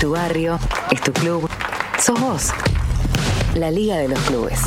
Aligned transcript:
tu 0.00 0.10
barrio, 0.12 0.58
es 0.92 1.00
tu 1.00 1.12
club, 1.12 1.48
sos 1.98 2.20
vos. 2.20 2.50
La 3.54 3.70
Liga 3.70 3.96
de 3.96 4.08
los 4.08 4.18
Clubes. 4.20 4.60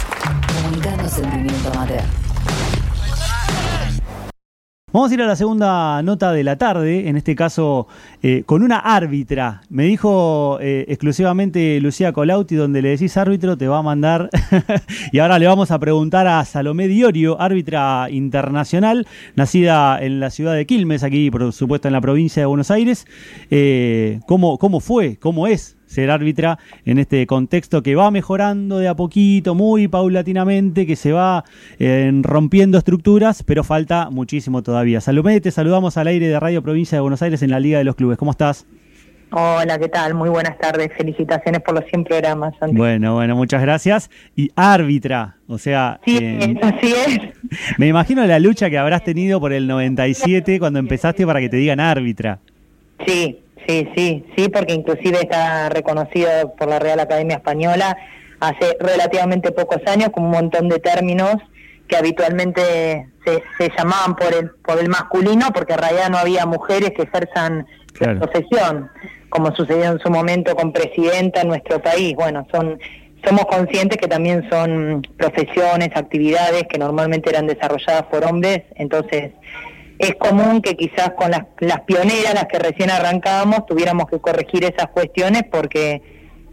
Comunicando 0.54 1.07
sentimiento 1.07 1.69
amateur. 1.72 2.20
Vamos 4.93 5.09
a 5.09 5.14
ir 5.14 5.22
a 5.22 5.25
la 5.25 5.38
segunda 5.38 6.04
nota 6.04 6.33
de 6.33 6.43
la 6.43 6.58
tarde, 6.58 7.08
en 7.08 7.16
este 7.16 7.33
caso 7.33 7.88
eh, 8.21 8.43
con 8.45 8.61
una 8.61 8.77
árbitra. 8.77 9.61
Me 9.70 9.86
dijo 9.86 10.57
eh, 10.59 10.83
exclusivamente 10.89 11.79
Lucía 11.79 12.11
Colauti, 12.11 12.55
donde 12.55 12.82
le 12.82 12.89
decís 12.89 13.15
árbitro, 13.15 13.57
te 13.57 13.69
va 13.69 13.77
a 13.77 13.82
mandar. 13.83 14.29
y 15.14 15.19
ahora 15.19 15.39
le 15.39 15.47
vamos 15.47 15.71
a 15.71 15.79
preguntar 15.79 16.27
a 16.27 16.43
Salomé 16.43 16.89
Diorio, 16.89 17.39
árbitra 17.39 18.09
internacional, 18.09 19.07
nacida 19.36 19.97
en 20.04 20.19
la 20.19 20.29
ciudad 20.29 20.55
de 20.55 20.65
Quilmes, 20.65 21.04
aquí 21.04 21.32
por 21.32 21.54
supuesto 21.54 21.87
en 21.87 21.93
la 21.93 22.01
provincia 22.01 22.42
de 22.42 22.47
Buenos 22.47 22.69
Aires. 22.69 23.07
Eh, 23.50 24.19
¿cómo, 24.28 24.57
¿Cómo 24.57 24.82
fue? 24.82 25.15
¿Cómo 25.15 25.47
es 25.47 25.78
ser 25.91 26.09
árbitra 26.09 26.57
en 26.86 27.00
este 27.00 27.27
contexto 27.27 27.83
que 27.83 27.95
va 27.95 28.09
mejorando 28.11 28.79
de 28.79 28.87
a 28.87 28.95
poquito, 28.95 29.55
muy 29.55 29.89
paulatinamente, 29.89 30.87
que 30.87 30.95
se 30.95 31.11
va 31.11 31.43
eh, 31.79 32.09
rompiendo 32.23 32.77
estructuras, 32.77 33.44
pero 33.44 33.63
falta 33.63 34.09
muchísimo 34.09 34.63
todavía. 34.63 35.02
Salomé, 35.02 35.41
te 35.41 35.52
saludamos 35.52 35.98
al 35.98 36.08
aire 36.08 36.30
de 36.30 36.40
Radio 36.40 36.62
Provincia 36.62 36.98
de 36.98 37.02
Buenos 37.02 37.22
Aires 37.22 37.44
en 37.44 37.52
la 37.52 37.59
Liga 37.59 37.77
de 37.77 37.84
los 37.84 37.96
Clubes. 37.96 38.18
¿Cómo 38.18 38.32
estás? 38.32 38.66
Hola, 39.34 39.80
¿qué 39.80 39.88
tal? 39.88 40.13
Muy 40.13 40.30
buenas 40.30 40.58
tardes. 40.58 40.91
Felicitaciones 40.98 41.62
por 41.62 41.76
los 41.76 41.85
100 41.85 42.04
programas. 42.04 42.54
Bueno, 42.71 43.16
bueno, 43.16 43.35
muchas 43.35 43.62
gracias. 43.62 44.10
Y 44.35 44.49
árbitra, 44.55 45.38
o 45.48 45.58
sea... 45.58 45.99
Sí, 46.05 46.18
eh, 46.21 46.60
así 46.62 46.94
es. 46.94 47.77
Me 47.77 47.88
imagino 47.88 48.26
la 48.26 48.40
lucha 48.40 48.70
que 48.70 48.77
habrás 48.77 49.04
tenido 49.04 49.40
por 49.40 49.54
el 49.54 49.68
97 49.68 50.60
cuando 50.60 50.80
empezaste 50.80 51.26
para 51.26 51.40
que 51.40 51.48
te 51.48 51.58
digan 51.58 51.80
árbitra. 51.80 52.40
Sí, 53.05 53.40
Sí, 53.68 53.88
sí, 53.96 54.26
sí, 54.36 54.50
porque 54.50 54.74
inclusive 54.74 55.20
está 55.22 55.70
reconocido 55.70 56.56
por 56.56 56.68
la 56.68 56.80
Real 56.80 57.00
Academia 57.00 57.38
Española 57.38 57.96
hace 58.40 58.76
relativamente 58.80 59.52
pocos 59.52 59.82
años 59.85 60.10
con 60.10 60.26
un 60.26 60.32
montón 60.32 60.68
de 60.68 60.80
términos 60.80 61.35
que 61.88 61.96
habitualmente 61.96 63.08
se, 63.26 63.44
se 63.58 63.72
llamaban 63.77 64.16
por 64.16 64.33
el, 64.33 64.50
por 64.66 64.80
el 64.80 64.89
masculino 64.89 65.47
porque 65.53 65.73
en 65.73 65.80
realidad 65.80 66.09
no 66.09 66.17
había 66.17 66.45
mujeres 66.45 66.91
que 66.91 67.03
ejerzan 67.03 67.67
la 68.00 68.16
profesión, 68.16 68.89
como 69.30 69.55
sucedió 69.55 69.91
en 69.91 70.00
su 70.00 70.09
momento 70.09 70.55
con 70.55 70.73
presidenta 70.73 71.41
en 71.41 71.50
nuestro 71.50 71.81
país. 71.81 72.16
Bueno, 72.16 72.47
son 72.52 72.80
somos 73.23 73.45
conscientes 73.45 73.97
que 73.97 74.07
también 74.07 74.47
son 74.50 75.03
profesiones, 75.17 75.89
actividades 75.95 76.63
que 76.69 76.80
normalmente 76.80 77.30
eran 77.30 77.45
desarrolladas 77.45 78.03
por 78.03 78.25
hombres, 78.25 78.63
entonces 78.75 79.31
es 80.02 80.16
común 80.16 80.61
que 80.61 80.75
quizás 80.75 81.11
con 81.11 81.30
las, 81.31 81.44
las 81.59 81.81
pioneras, 81.81 82.33
las 82.33 82.45
que 82.45 82.57
recién 82.57 82.89
arrancábamos, 82.89 83.67
tuviéramos 83.67 84.07
que 84.09 84.19
corregir 84.19 84.63
esas 84.63 84.88
cuestiones 84.88 85.44
porque 85.52 86.02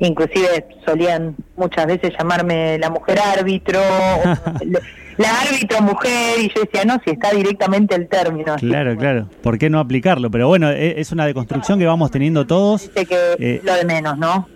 inclusive 0.00 0.66
solían 0.86 1.34
muchas 1.56 1.86
veces 1.86 2.12
llamarme 2.19 2.78
la 2.78 2.91
mujer 2.91 3.19
árbitro, 3.19 3.80
la 5.16 5.41
árbitro 5.41 5.80
mujer, 5.80 6.38
y 6.41 6.48
yo 6.54 6.60
decía, 6.60 6.84
no, 6.84 7.00
si 7.04 7.10
está 7.10 7.30
directamente 7.32 7.94
el 7.94 8.06
término. 8.06 8.54
Claro, 8.56 8.96
claro, 8.96 9.28
¿por 9.42 9.58
qué 9.58 9.70
no 9.70 9.80
aplicarlo? 9.80 10.30
Pero 10.30 10.46
bueno, 10.46 10.70
e, 10.70 11.00
es 11.00 11.10
una 11.10 11.26
deconstrucción 11.26 11.78
que 11.78 11.86
vamos 11.86 12.10
teniendo 12.10 12.46
todos. 12.46 12.91
que 12.91 13.06
eh, 13.38 13.60
lo 13.64 13.74
de 13.74 13.84
menos, 13.86 14.19
¿no? 14.19 14.46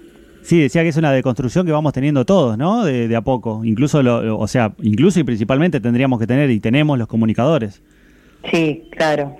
Sí, 0.42 0.60
decía 0.60 0.82
que 0.82 0.88
es 0.88 0.96
una 0.96 1.12
deconstrucción 1.12 1.64
que 1.64 1.72
vamos 1.72 1.92
teniendo 1.92 2.26
todos, 2.26 2.58
¿no? 2.58 2.84
De, 2.84 3.14
a 3.14 3.22
poco. 3.22 3.64
Incluso, 3.64 4.02
lo, 4.02 4.38
o 4.38 4.48
sea, 4.48 4.74
incluso 4.82 5.20
y 5.20 5.24
principalmente 5.24 5.80
tendríamos 5.80 6.18
que 6.18 6.26
tener 6.26 6.50
y 6.50 6.60
tenemos 6.60 6.98
los 6.98 7.06
comunicadores. 7.06 7.80
Sí, 8.50 8.84
claro. 8.90 9.36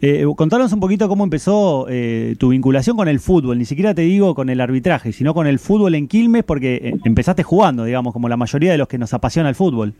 Eh, 0.00 0.24
contanos 0.36 0.72
un 0.72 0.78
poquito 0.78 1.08
cómo 1.08 1.24
empezó 1.24 1.86
eh, 1.88 2.36
tu 2.38 2.50
vinculación 2.50 2.96
con 2.96 3.08
el 3.08 3.18
fútbol, 3.18 3.58
ni 3.58 3.64
siquiera 3.64 3.94
te 3.94 4.02
digo 4.02 4.34
con 4.34 4.48
el 4.48 4.60
arbitraje, 4.60 5.12
sino 5.12 5.34
con 5.34 5.48
el 5.48 5.58
fútbol 5.58 5.96
en 5.96 6.06
Quilmes, 6.06 6.44
porque 6.44 6.76
eh, 6.76 6.94
empezaste 7.04 7.42
jugando, 7.42 7.84
digamos, 7.84 8.12
como 8.12 8.28
la 8.28 8.36
mayoría 8.36 8.70
de 8.70 8.78
los 8.78 8.86
que 8.86 8.96
nos 8.96 9.12
apasiona 9.12 9.48
el 9.48 9.56
fútbol. 9.56 9.94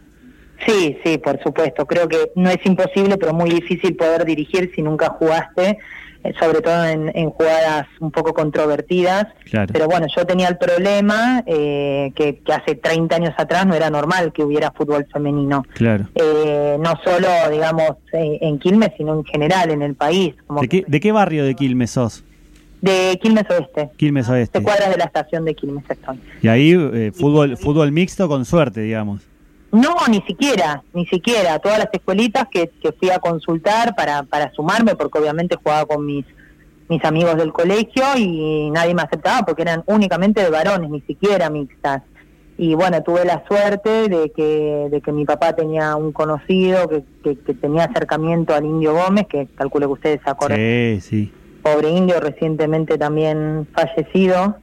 Sí, 0.67 0.97
sí, 1.05 1.19
por 1.19 1.41
supuesto. 1.43 1.85
Creo 1.87 2.09
que 2.09 2.31
no 2.37 2.49
es 2.49 2.65
imposible, 2.65 3.17
pero 3.17 3.33
muy 3.33 3.51
difícil 3.51 3.97
poder 3.97 4.25
dirigir 4.25 4.71
si 4.75 4.83
nunca 4.83 5.11
jugaste. 5.11 5.79
Eh, 6.25 6.33
sobre 6.41 6.61
todo 6.61 6.85
en, 6.85 7.31
jugadas 7.31 7.87
un 8.01 8.11
poco 8.11 8.35
controvertidas. 8.35 9.27
Pero 9.51 9.87
bueno, 9.87 10.07
yo 10.15 10.27
tenía 10.27 10.49
el 10.49 10.59
problema 10.59 11.45
eh, 11.47 12.13
que, 12.15 12.41
hace 12.53 12.75
30 12.75 13.17
años 13.17 13.35
atrás 13.37 13.67
no 13.67 13.75
era 13.75 13.89
normal 13.89 14.33
que 14.33 14.43
hubiera 14.43 14.73
fútbol 14.73 15.07
femenino. 15.13 15.65
Claro. 15.75 16.09
Eh, 16.15 16.77
no 16.81 16.95
solo, 17.05 17.29
digamos, 17.51 17.93
en 18.13 18.59
Quilmes, 18.59 18.91
sino 18.97 19.15
en 19.15 19.25
general 19.25 19.71
en 19.71 19.83
el 19.83 19.95
país. 19.95 20.35
¿De, 20.61 21.01
qué, 21.01 21.13
barrio 21.13 21.45
de 21.45 21.55
Quilmes 21.55 21.93
sos? 21.93 22.25
De 22.81 23.19
Quilmes 23.23 23.49
Oeste. 23.51 23.91
Quilmes 23.97 24.29
Oeste. 24.29 24.59
De 24.59 24.65
cuadras 24.65 24.91
de 24.91 24.97
la 24.97 25.05
estación 25.05 25.45
de 25.45 25.55
Quilmes 25.55 25.85
estoy. 25.89 26.19
Y 26.43 26.49
ahí 26.49 27.11
fútbol, 27.13 27.57
fútbol 27.57 27.93
mixto 27.93 28.29
con 28.29 28.45
suerte, 28.45 28.81
digamos. 28.81 29.23
No, 29.71 29.95
ni 30.09 30.23
siquiera, 30.23 30.83
ni 30.95 31.07
siquiera. 31.07 31.59
Todas 31.59 31.79
las 31.79 31.89
escuelitas 31.93 32.49
que, 32.51 32.71
que 32.83 32.93
fui 32.93 33.11
a 33.11 33.19
consultar 33.19 33.95
para, 33.95 34.23
para 34.23 34.51
sumarme, 34.53 34.95
porque 34.95 35.19
obviamente 35.19 35.57
jugaba 35.63 35.85
con 35.85 36.07
mis, 36.07 36.25
mis 36.89 37.05
amigos 37.05 37.37
del 37.37 37.53
colegio 37.53 38.05
y 38.17 38.71
nadie 38.71 38.95
me 38.95 39.03
aceptaba 39.03 39.45
porque 39.45 39.63
eran 39.63 39.83
únicamente 39.87 40.43
de 40.43 40.51
varones, 40.51 40.91
ni 40.91 41.01
siquiera 41.03 41.51
mixtas. 41.51 42.03
Y 42.57 42.75
bueno, 42.75 43.01
tuve 43.03 43.25
la 43.25 43.45
suerte 43.47 44.09
de 44.09 44.33
que, 44.35 44.89
de 44.91 45.01
que 45.01 45.13
mi 45.13 45.25
papá 45.25 45.55
tenía 45.55 45.95
un 45.95 46.11
conocido 46.11 46.89
que, 46.89 47.05
que, 47.23 47.55
tenía 47.55 47.85
acercamiento 47.85 48.53
al 48.53 48.65
Indio 48.65 48.95
Gómez, 48.95 49.27
que 49.29 49.47
calculo 49.55 49.87
que 49.87 49.93
ustedes 49.93 50.21
acuerdan. 50.25 50.59
Sí, 50.59 51.01
sí. 51.01 51.33
Pobre 51.63 51.91
indio, 51.91 52.19
recientemente 52.19 52.99
también 52.99 53.69
fallecido. 53.73 54.57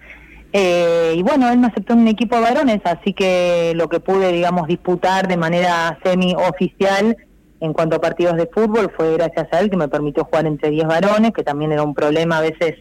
Eh, 0.57 1.15
y 1.17 1.21
bueno, 1.21 1.51
él 1.51 1.57
me 1.59 1.67
aceptó 1.67 1.91
en 1.91 1.99
un 1.99 2.07
equipo 2.07 2.37
de 2.37 2.43
varones, 2.43 2.79
así 2.85 3.11
que 3.11 3.73
lo 3.75 3.89
que 3.89 3.99
pude, 3.99 4.31
digamos, 4.31 4.67
disputar 4.67 5.27
de 5.27 5.35
manera 5.35 5.99
semi-oficial 6.01 7.17
en 7.59 7.73
cuanto 7.73 7.97
a 7.97 7.99
partidos 7.99 8.37
de 8.37 8.47
fútbol 8.47 8.89
fue 8.95 9.17
gracias 9.17 9.47
a 9.51 9.59
él 9.59 9.69
que 9.69 9.75
me 9.75 9.89
permitió 9.89 10.23
jugar 10.23 10.45
entre 10.45 10.69
10 10.69 10.87
varones, 10.87 11.33
que 11.33 11.43
también 11.43 11.73
era 11.73 11.83
un 11.83 11.93
problema 11.93 12.37
a 12.37 12.41
veces 12.41 12.75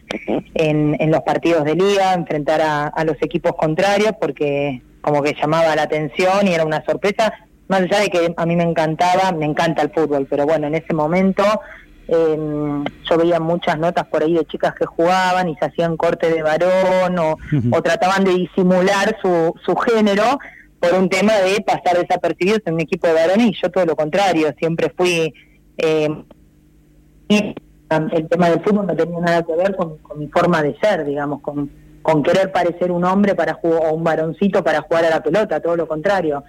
en, 0.54 1.10
los 1.10 1.22
partidos 1.22 1.64
de 1.64 1.74
liga, 1.74 2.14
enfrentar 2.14 2.60
a, 2.62 3.04
los 3.04 3.16
equipos 3.20 3.54
contrarios, 3.58 4.12
porque 4.20 4.80
como 5.00 5.20
que 5.20 5.34
llamaba 5.34 5.74
la 5.74 5.82
atención 5.82 6.46
y 6.46 6.54
era 6.54 6.64
una 6.64 6.84
sorpresa, 6.84 7.32
más 7.66 7.80
allá 7.80 7.98
de 7.98 8.08
que 8.08 8.34
a 8.36 8.46
mí 8.46 8.54
me 8.54 8.62
encantaba, 8.62 9.32
me 9.32 9.46
encanta 9.46 9.82
el 9.82 9.90
fútbol, 9.90 10.28
pero 10.30 10.46
bueno, 10.46 10.68
en 10.68 10.76
ese 10.76 10.94
momento 10.94 11.42
eh, 12.08 12.84
yo 13.08 13.18
veía 13.18 13.40
muchas 13.40 13.78
notas 13.78 14.06
por 14.06 14.22
ahí 14.22 14.34
de 14.34 14.44
chicas 14.44 14.74
que 14.74 14.86
jugaban 14.86 15.48
y 15.48 15.56
se 15.56 15.64
hacían 15.64 15.96
corte 15.96 16.30
de 16.30 16.42
varón 16.42 17.18
o, 17.18 17.82
trataban 17.82 18.24
de 18.24 18.34
disimular 18.34 19.16
su, 19.22 19.54
su 19.64 19.74
género 19.76 20.38
por 20.80 20.94
un 20.94 21.08
tema 21.08 21.34
de 21.34 21.62
pasar 21.62 21.98
desapercibidos 21.98 22.60
en 22.66 22.74
un 22.74 22.80
equipo 22.80 23.06
de 23.06 23.14
varones 23.14 23.46
y 23.46 23.54
yo 23.60 23.70
todo 23.70 23.86
lo 23.86 23.96
contrario, 23.96 24.54
siempre 24.58 24.92
fui... 24.96 25.32
Eh, 25.78 26.08
el 27.28 28.28
tema 28.28 28.50
del 28.50 28.62
fútbol 28.62 28.86
no 28.86 28.96
tenía 28.96 29.20
nada 29.20 29.42
que 29.42 29.54
ver 29.54 29.76
con, 29.76 29.98
mi 30.16 30.28
forma 30.28 30.62
de 30.62 30.76
ser, 30.78 31.04
digamos, 31.04 31.40
con, 31.40 31.70
con 32.02 32.22
querer 32.22 32.52
parecer 32.52 32.90
un 32.90 33.04
hombre 33.04 33.34
para 33.34 33.54
jugar, 33.54 33.86
o 33.86 33.94
un 33.94 34.04
varoncito 34.04 34.62
para 34.62 34.82
jugar 34.82 35.04
a 35.06 35.10
la 35.10 35.22
pelota, 35.22 35.60
todo 35.60 35.76
lo 35.76 35.86
contrario. 35.86 36.44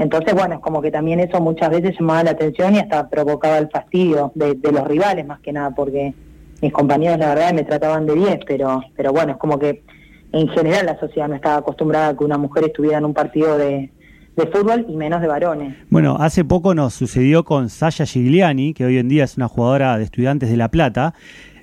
Entonces, 0.00 0.32
bueno, 0.32 0.54
es 0.54 0.60
como 0.60 0.80
que 0.80 0.90
también 0.90 1.20
eso 1.20 1.42
muchas 1.42 1.68
veces 1.68 1.94
llamaba 1.98 2.24
la 2.24 2.30
atención 2.30 2.74
y 2.74 2.78
hasta 2.78 3.10
provocaba 3.10 3.58
el 3.58 3.68
fastidio 3.68 4.32
de, 4.34 4.56
los 4.72 4.88
rivales, 4.88 5.26
más 5.26 5.40
que 5.40 5.52
nada, 5.52 5.72
porque 5.72 6.14
mis 6.62 6.72
compañeros, 6.72 7.18
la 7.18 7.34
verdad, 7.34 7.52
me 7.52 7.64
trataban 7.64 8.06
de 8.06 8.14
10, 8.14 8.38
pero, 8.46 8.82
pero 8.96 9.12
bueno, 9.12 9.32
es 9.32 9.38
como 9.38 9.58
que 9.58 9.82
en 10.32 10.48
general 10.48 10.86
la 10.86 10.98
sociedad 10.98 11.28
no 11.28 11.34
estaba 11.34 11.56
acostumbrada 11.56 12.08
a 12.08 12.16
que 12.16 12.24
una 12.24 12.38
mujer 12.38 12.64
estuviera 12.64 12.96
en 12.96 13.04
un 13.04 13.12
partido 13.12 13.58
de, 13.58 13.90
de 14.36 14.46
fútbol 14.46 14.86
y 14.88 14.96
menos 14.96 15.20
de 15.20 15.26
varones. 15.26 15.76
Bueno, 15.90 16.16
hace 16.18 16.46
poco 16.46 16.74
nos 16.74 16.94
sucedió 16.94 17.44
con 17.44 17.68
Sasha 17.68 18.06
Gigliani, 18.06 18.72
que 18.72 18.86
hoy 18.86 18.96
en 18.96 19.08
día 19.08 19.24
es 19.24 19.36
una 19.36 19.48
jugadora 19.48 19.98
de 19.98 20.04
estudiantes 20.04 20.48
de 20.48 20.56
La 20.56 20.70
Plata, 20.70 21.12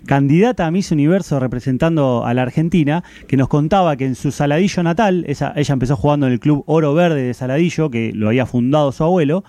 candidata 0.05 0.65
a 0.65 0.71
Miss 0.71 0.91
Universo 0.91 1.39
representando 1.39 2.25
a 2.25 2.33
la 2.33 2.43
Argentina, 2.43 3.03
que 3.27 3.37
nos 3.37 3.47
contaba 3.47 3.95
que 3.95 4.05
en 4.05 4.15
su 4.15 4.31
Saladillo 4.31 4.83
natal, 4.83 5.25
ella 5.27 5.53
empezó 5.73 5.95
jugando 5.95 6.27
en 6.27 6.33
el 6.33 6.39
club 6.39 6.63
Oro 6.67 6.93
Verde 6.93 7.23
de 7.23 7.33
Saladillo, 7.33 7.89
que 7.89 8.11
lo 8.13 8.27
había 8.27 8.45
fundado 8.45 8.91
su 8.91 9.03
abuelo, 9.03 9.43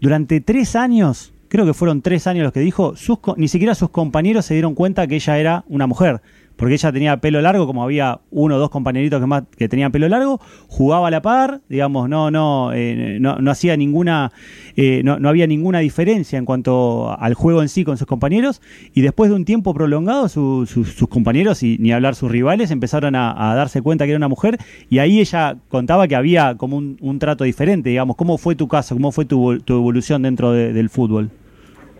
durante 0.00 0.40
tres 0.40 0.76
años, 0.76 1.32
creo 1.48 1.64
que 1.64 1.74
fueron 1.74 2.02
tres 2.02 2.26
años 2.26 2.44
los 2.44 2.52
que 2.52 2.60
dijo, 2.60 2.94
ni 3.36 3.48
siquiera 3.48 3.74
sus 3.74 3.90
compañeros 3.90 4.44
se 4.44 4.54
dieron 4.54 4.74
cuenta 4.74 5.06
que 5.06 5.16
ella 5.16 5.38
era 5.38 5.64
una 5.68 5.86
mujer 5.86 6.20
porque 6.56 6.74
ella 6.74 6.90
tenía 6.92 7.16
pelo 7.18 7.40
largo, 7.40 7.66
como 7.66 7.82
había 7.82 8.20
uno 8.30 8.56
o 8.56 8.58
dos 8.58 8.70
compañeritos 8.70 9.20
que 9.20 9.26
más 9.26 9.44
que 9.56 9.68
tenían 9.68 9.92
pelo 9.92 10.08
largo, 10.08 10.40
jugaba 10.68 11.08
a 11.08 11.10
la 11.10 11.22
par, 11.22 11.60
digamos, 11.68 12.08
no, 12.08 12.30
no, 12.30 12.72
eh, 12.72 13.18
no, 13.20 13.36
no, 13.36 13.50
hacía 13.50 13.76
ninguna, 13.76 14.32
eh, 14.76 15.02
no, 15.04 15.18
no, 15.18 15.28
había 15.28 15.46
ninguna 15.46 15.80
diferencia 15.80 16.38
en 16.38 16.44
cuanto 16.44 17.14
al 17.18 17.34
juego 17.34 17.62
en 17.62 17.68
sí 17.68 17.84
con 17.84 17.98
sus 17.98 18.06
compañeros, 18.06 18.62
y 18.94 19.02
después 19.02 19.30
de 19.30 19.36
un 19.36 19.44
tiempo 19.44 19.74
prolongado, 19.74 20.28
sus 20.28 21.06
compañeros, 21.08 21.62
y 21.62 21.76
ni 21.78 21.92
hablar 21.92 22.14
sus 22.14 22.30
rivales, 22.30 22.70
empezaron 22.70 23.14
a, 23.14 23.54
darse 23.54 23.82
cuenta 23.82 24.04
que 24.04 24.10
era 24.12 24.18
una 24.18 24.28
mujer, 24.28 24.58
y 24.88 24.98
ahí 24.98 25.20
ella 25.20 25.56
contaba 25.68 26.08
que 26.08 26.16
había 26.16 26.56
como 26.56 26.76
un, 26.76 27.16
trato 27.18 27.44
diferente, 27.44 27.90
digamos, 27.90 28.16
¿cómo 28.16 28.36
fue 28.36 28.54
tu 28.54 28.68
caso? 28.68 28.94
¿Cómo 28.94 29.10
fue 29.10 29.24
tu, 29.24 29.58
tu 29.60 29.74
evolución 29.74 30.22
dentro 30.22 30.52
del 30.52 30.90
fútbol? 30.90 31.30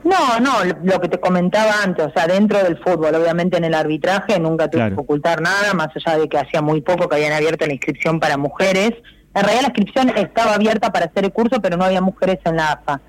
No, 0.07 0.39
no, 0.39 0.63
lo 0.85 1.01
que 1.01 1.09
te 1.09 1.19
comentaba 1.19 1.83
antes, 1.83 2.07
o 2.07 2.11
sea, 2.13 2.29
dentro 2.29 2.63
del 2.63 2.79
fútbol, 2.79 3.13
obviamente 3.17 3.57
en 3.57 3.65
el 3.65 3.75
arbitraje 3.75 4.39
nunca 4.39 4.71
tuve 4.71 4.91
que 4.91 5.01
ocultar 5.01 5.41
nada, 5.41 5.75
más 5.75 5.89
allá 5.97 6.17
de 6.17 6.29
que 6.29 6.39
hacía 6.39 6.63
muy 6.63 6.81
poco 6.81 7.09
que 7.09 7.17
habían 7.17 7.33
abierto 7.33 7.67
la 7.67 7.73
inscripción 7.73 8.21
para 8.21 8.37
mujeres. 8.37 8.93
En 9.35 9.43
realidad 9.43 9.63
la 9.63 9.69
inscripción 9.75 10.11
estaba 10.11 10.55
abierta 10.55 10.93
para 10.93 11.07
hacer 11.07 11.25
el 11.25 11.33
curso, 11.33 11.61
pero 11.61 11.77
no 11.77 11.85
había 11.85 12.01
mujeres 12.01 12.39
en 12.45 12.55
la 12.55 12.71
AFA. 12.71 13.01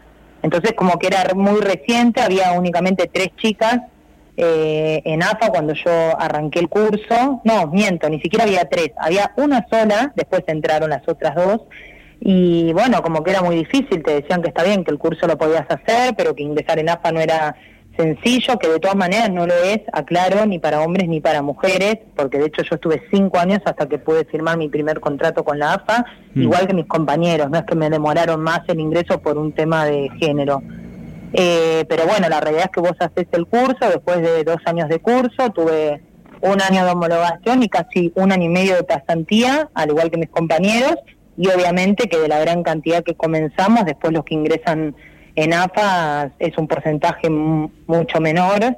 Entonces, 0.42 0.74
como 0.76 0.98
que 0.98 1.06
era 1.06 1.24
muy 1.36 1.62
reciente, 1.62 2.20
había 2.20 2.54
únicamente 2.54 3.08
tres 3.14 3.30
chicas 3.38 3.78
eh, 4.36 5.04
en 5.06 5.22
AFA 5.22 5.50
cuando 5.50 5.76
yo 5.76 6.20
arranqué 6.20 6.58
el 6.58 6.68
curso. 6.68 7.42
No, 7.44 7.68
miento, 7.68 8.10
ni 8.10 8.20
siquiera 8.22 8.46
había 8.46 8.68
tres, 8.68 8.90
había 8.98 9.34
una 9.38 9.68
sola, 9.70 10.14
después 10.16 10.44
entraron 10.48 10.90
las 10.90 11.08
otras 11.08 11.36
dos. 11.36 11.62
Y 12.20 12.74
bueno, 12.74 13.02
como 13.02 13.24
que 13.24 13.32
era 13.32 13.42
muy 13.42 13.56
difícil, 13.56 14.04
te 14.04 14.22
decían 14.22 14.42
que 14.42 14.50
está 14.50 14.64
bien, 14.64 14.84
que 14.84 14.92
el 14.92 14.98
curso 14.98 15.28
lo 15.28 15.38
podías 15.38 15.66
hacer, 15.70 16.16
pero 16.18 16.36
que 16.36 16.44
ingresar 16.44 16.80
en 16.80 16.90
AFA 16.90 17.12
no 17.12 17.20
era 17.20 17.56
sencillo, 17.98 18.58
que 18.60 18.70
de 18.70 18.80
todas 18.80 18.96
maneras 18.96 19.32
no 19.32 19.46
lo 19.48 19.56
es, 19.56 19.82
aclaro, 19.92 20.46
ni 20.46 20.60
para 20.60 20.82
hombres 20.82 21.10
ni 21.10 21.20
para 21.20 21.42
mujeres, 21.42 21.98
porque 22.16 22.38
de 22.38 22.46
hecho 22.46 22.62
yo 22.62 22.76
estuve 22.76 23.02
cinco 23.12 23.40
años 23.40 23.60
hasta 23.66 23.88
que 23.88 23.98
pude 23.98 24.24
firmar 24.26 24.58
mi 24.58 24.70
primer 24.70 25.00
contrato 25.00 25.44
con 25.44 25.60
la 25.60 25.74
AFA, 25.74 26.06
mm. 26.34 26.42
igual 26.42 26.68
que 26.68 26.74
mis 26.74 26.86
compañeros, 26.86 27.50
no 27.50 27.58
es 27.58 27.66
que 27.66 27.76
me 27.76 27.90
demoraron 27.90 28.42
más 28.42 28.62
el 28.68 28.80
ingreso 28.80 29.20
por 29.22 29.38
un 29.38 29.52
tema 29.52 29.86
de 29.86 30.10
género. 30.20 30.62
Eh, 31.34 31.86
pero 31.90 32.06
bueno, 32.06 32.30
la 32.30 32.40
realidad 32.40 32.66
es 32.66 32.72
que 32.72 32.82
vos 32.82 32.96
haces 33.00 33.28
el 33.32 33.46
curso, 33.48 33.90
después 33.90 34.22
de 34.22 34.44
dos 34.44 34.60
años 34.66 34.88
de 34.88 35.00
curso, 35.00 35.50
tuve 35.54 36.02
un 36.42 36.62
año 36.62 36.86
de 36.86 36.92
homologación 36.92 37.64
y 37.64 37.70
casi 37.70 38.12
un 38.16 38.32
año 38.32 38.46
y 38.46 38.50
medio 38.50 38.76
de 38.76 38.84
pasantía, 38.84 39.70
al 39.74 39.90
igual 39.90 40.12
que 40.12 40.18
mis 40.18 40.30
compañeros, 40.30 40.96
y 41.38 41.48
obviamente 41.50 42.10
que 42.10 42.18
de 42.18 42.28
la 42.28 42.40
gran 42.40 42.64
cantidad 42.64 43.04
que 43.04 43.16
comenzamos, 43.16 43.86
después 43.86 44.12
los 44.12 44.26
que 44.26 44.34
ingresan 44.34 44.96
en 45.36 45.54
AFA 45.54 46.32
es 46.40 46.58
un 46.58 46.68
porcentaje 46.68 47.30
mucho 47.30 48.20
menor 48.20 48.76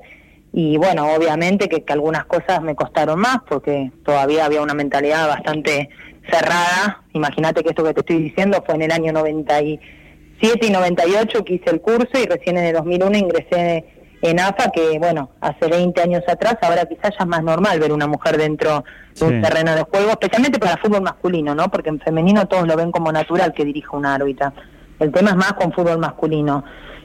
y 0.51 0.77
bueno, 0.77 1.13
obviamente 1.13 1.69
que, 1.69 1.83
algunas 1.91 2.25
cosas 2.25 2.61
me 2.61 2.75
costaron 2.75 3.19
más 3.19 3.37
porque 3.47 3.91
todavía 4.03 4.45
había 4.45 4.61
una 4.61 4.73
mentalidad 4.73 5.27
bastante 5.27 5.89
cerrada. 6.29 7.03
Imagínate 7.13 7.63
que 7.63 7.69
esto 7.69 7.83
que 7.83 7.93
te 7.93 7.99
estoy 8.01 8.23
diciendo 8.23 8.61
fue 8.65 8.75
en 8.75 8.83
el 8.83 8.91
año 8.91 9.13
97 9.13 10.65
y 10.65 10.69
98 10.69 11.45
que 11.45 11.53
hice 11.53 11.69
el 11.69 11.81
curso 11.81 12.19
y 12.21 12.25
recién 12.25 12.57
en 12.57 12.65
el 12.65 12.73
2001 12.73 13.17
ingresé 13.17 13.85
en 14.21 14.39
AFA, 14.39 14.71
que 14.71 14.99
bueno, 14.99 15.29
hace 15.39 15.67
20 15.67 16.01
años 16.01 16.23
atrás, 16.27 16.57
ahora 16.61 16.85
quizás 16.85 17.11
ya 17.17 17.23
es 17.23 17.27
más 17.27 17.43
normal 17.43 17.79
ver 17.79 17.91
una 17.91 18.07
mujer 18.07 18.37
dentro 18.37 18.83
de 19.15 19.25
un 19.25 19.41
terreno 19.41 19.75
de 19.75 19.83
juego, 19.83 20.11
especialmente 20.11 20.59
para 20.59 20.77
fútbol 20.77 21.01
masculino, 21.01 21.55
¿no? 21.55 21.69
Porque 21.69 21.89
en 21.89 21.99
femenino 21.99 22.47
todos 22.47 22.67
lo 22.67 22.75
ven 22.75 22.91
como 22.91 23.11
natural 23.11 23.53
que 23.53 23.65
dirija 23.65 23.95
una 23.95 24.15
árbitra. 24.15 24.53
El 24.99 25.11
tema 25.11 25.31
es 25.31 25.35
más 25.35 25.53
con 25.53 25.71
fútbol 25.71 25.99
masculino. 25.99 26.63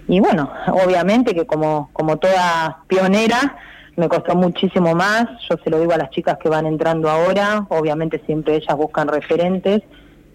Y 0.09 0.21
bueno, 0.21 0.51
obviamente 0.85 1.35
que 1.35 1.47
como, 1.47 1.91
como 1.93 2.17
toda 2.17 2.83
pionera, 2.89 3.57
me 3.97 4.09
costó 4.09 4.35
muchísimo 4.35 4.95
más. 4.95 5.27
Yo 5.49 5.57
se 5.63 5.71
lo 5.71 5.79
digo 5.79 5.93
a 5.93 5.99
las 5.99 6.11
chicas 6.11 6.37
que 6.39 6.49
van 6.49 6.67
entrando 6.67 7.09
ahora. 7.09 7.67
Obviamente 7.69 8.21
siempre 8.27 8.57
ellas 8.57 8.77
buscan 8.77 9.09
referentes 9.09 9.83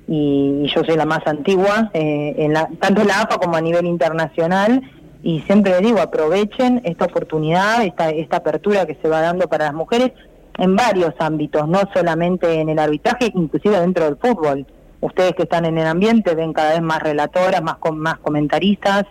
y, 0.08 0.66
yo 0.74 0.84
soy 0.84 0.96
la 0.98 1.06
más 1.06 1.26
antigua, 1.28 1.92
eh, 1.94 2.34
en 2.38 2.54
la, 2.54 2.68
tanto 2.80 3.02
en 3.02 3.08
la 3.08 3.22
AFA 3.22 3.38
como 3.38 3.56
a 3.56 3.62
nivel 3.62 3.86
internacional. 3.86 4.81
Y 5.21 5.42
siempre 5.42 5.74
les 5.74 5.81
digo, 5.81 6.00
aprovechen 6.00 6.81
esta 6.86 7.06
oportunidad, 7.06 7.83
esta, 7.83 8.10
esta 8.10 8.38
apertura 8.38 8.86
que 8.86 8.98
se 9.01 9.10
va 9.10 9.21
dando 9.21 9.48
para 9.48 9.66
las 9.66 9.74
mujeres 9.74 10.12
en 10.57 10.75
varios 10.75 11.13
ámbitos, 11.19 11.68
no 11.68 11.81
solamente 11.94 12.60
en 12.60 12.69
el 12.69 12.80
arbitraje, 12.80 13.31
inclusive 13.33 13.80
dentro 13.80 14.06
del 14.06 14.18
fútbol 14.18 14.66
ustedes 15.01 15.33
que 15.33 15.44
están 15.44 15.66
en 15.66 15.77
el 15.77 15.88
ambiente 15.88 16.36
ven 16.36 16.54
cada 16.54 16.71
vez 16.71 16.81
más 16.81 17.01
relatoras, 17.01 17.62
más, 17.62 17.77
más 17.94 18.19
comentaristas, 18.19 19.06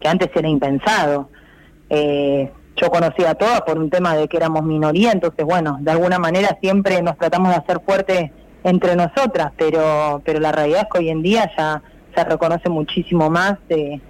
que 0.00 0.08
antes 0.08 0.30
era 0.34 0.48
impensado. 0.48 1.28
Eh, 1.90 2.50
yo 2.76 2.90
conocía 2.90 3.30
a 3.30 3.34
todas 3.34 3.60
por 3.62 3.78
un 3.78 3.90
tema 3.90 4.16
de 4.16 4.28
que 4.28 4.36
éramos 4.36 4.64
minoría, 4.64 5.12
entonces 5.12 5.44
bueno, 5.44 5.78
de 5.80 5.90
alguna 5.90 6.18
manera 6.18 6.56
siempre 6.60 7.02
nos 7.02 7.18
tratamos 7.18 7.50
de 7.50 7.56
hacer 7.56 7.80
fuertes 7.84 8.30
entre 8.64 8.96
nosotras, 8.96 9.52
pero, 9.56 10.22
pero 10.24 10.40
la 10.40 10.52
realidad 10.52 10.82
es 10.82 10.88
que 10.92 10.98
hoy 10.98 11.10
en 11.10 11.22
día 11.22 11.50
ya 11.56 11.82
se 12.14 12.24
reconoce 12.24 12.68
muchísimo 12.68 13.30
más 13.30 13.58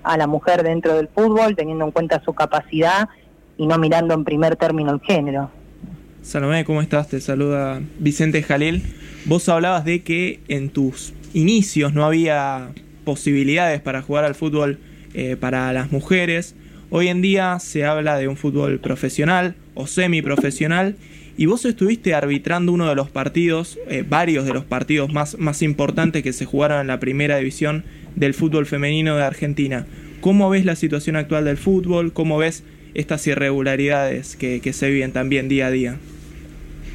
a 0.03 0.17
la 0.17 0.27
mujer 0.27 0.63
dentro 0.63 0.95
del 0.95 1.09
fútbol, 1.09 1.57
teniendo 1.57 1.85
en 1.85 1.91
cuenta 1.91 2.23
su 2.25 2.33
capacidad 2.33 3.09
y 3.57 3.67
no 3.67 3.79
mirando 3.79 4.15
en 4.15 4.25
primer 4.25 4.57
término 4.57 4.93
el 4.93 5.01
género. 5.01 5.51
Salomé, 6.23 6.65
¿cómo 6.65 6.83
estás? 6.83 7.09
Te 7.09 7.21
saluda 7.21 7.81
Vicente 7.99 8.43
Jalil. 8.43 8.83
Vos 9.25 9.49
hablabas 9.49 9.85
de 9.85 10.03
que 10.03 10.41
en 10.49 10.71
tus 10.71 11.15
inicios 11.35 11.95
no 11.95 12.05
había 12.05 12.71
posibilidades 13.05 13.81
para 13.81 14.03
jugar 14.03 14.25
al 14.25 14.35
fútbol 14.35 14.79
eh, 15.15 15.37
para 15.37 15.73
las 15.73 15.91
mujeres. 15.91 16.55
Hoy 16.91 17.09
en 17.09 17.23
día 17.23 17.59
se 17.59 17.85
habla 17.85 18.19
de 18.19 18.29
un 18.29 18.37
fútbol 18.37 18.79
profesional 18.79 19.55
o 19.75 19.87
semiprofesional 19.87 20.97
y 21.37 21.47
vos 21.47 21.65
estuviste 21.65 22.15
arbitrando 22.15 22.73
uno 22.73 22.89
de 22.89 22.95
los 22.95 23.11
partidos, 23.11 23.79
eh, 23.89 24.05
varios 24.09 24.45
de 24.45 24.53
los 24.53 24.65
partidos 24.65 25.13
más, 25.13 25.39
más 25.39 25.63
importantes 25.63 26.23
que 26.23 26.33
se 26.33 26.45
jugaron 26.45 26.81
en 26.81 26.87
la 26.87 27.01
primera 27.01 27.37
división 27.37 27.85
del 28.17 28.35
fútbol 28.35 28.67
femenino 28.67 29.17
de 29.17 29.25
Argentina. 29.25 29.87
¿Cómo 30.21 30.51
ves 30.51 30.65
la 30.65 30.77
situación 30.77 31.17
actual 31.17 31.45
del 31.47 31.57
fútbol? 31.57 32.13
¿Cómo 32.13 32.39
ves 32.39 32.65
estas 32.95 33.27
irregularidades 33.27 34.37
que, 34.37 34.61
que 34.61 34.73
se 34.73 34.91
viven 34.91 35.13
también 35.13 35.49
día 35.49 35.67
a 35.67 35.71
día? 35.71 35.97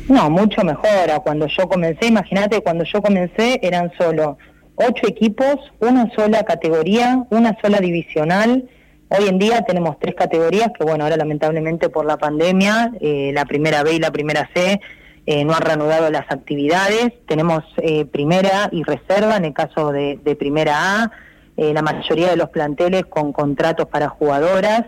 No, 0.08 0.30
mucho 0.30 0.64
mejor. 0.64 1.12
A 1.12 1.20
cuando 1.20 1.48
yo 1.48 1.68
comencé, 1.68 2.08
imagínate, 2.08 2.62
cuando 2.62 2.86
yo 2.86 3.02
comencé 3.02 3.60
eran 3.62 3.92
solo 3.98 4.38
ocho 4.76 5.08
equipos, 5.08 5.58
una 5.80 6.10
sola 6.16 6.44
categoría, 6.44 7.26
una 7.30 7.58
sola 7.62 7.80
divisional. 7.80 8.70
Hoy 9.10 9.28
en 9.28 9.40
día 9.40 9.62
tenemos 9.62 9.98
tres 10.00 10.16
categorías 10.16 10.72
que, 10.78 10.84
bueno, 10.84 11.04
ahora 11.04 11.18
lamentablemente 11.18 11.90
por 11.90 12.06
la 12.06 12.18
pandemia, 12.18 12.92
eh, 13.00 13.32
la 13.34 13.46
primera 13.46 13.84
B 13.84 13.94
y 13.94 14.00
la 14.00 14.12
primera 14.12 14.50
C 14.54 14.80
eh, 15.26 15.46
no 15.46 15.54
han 15.54 15.62
reanudado 15.62 16.10
las 16.10 16.30
actividades. 16.30 17.14
Tenemos 17.26 17.64
eh, 17.78 18.06
primera 18.06 18.70
y 18.72 18.84
reserva 18.84 19.38
en 19.38 19.46
el 19.46 19.54
caso 19.54 19.92
de, 19.92 20.20
de 20.24 20.36
primera 20.36 21.04
A. 21.04 21.12
la 21.58 21.82
mayoría 21.82 22.30
de 22.30 22.38
los 22.38 22.50
planteles 22.50 23.06
con 23.06 23.34
contratos 23.34 23.88
para 23.88 24.10
jugadoras, 24.10 24.84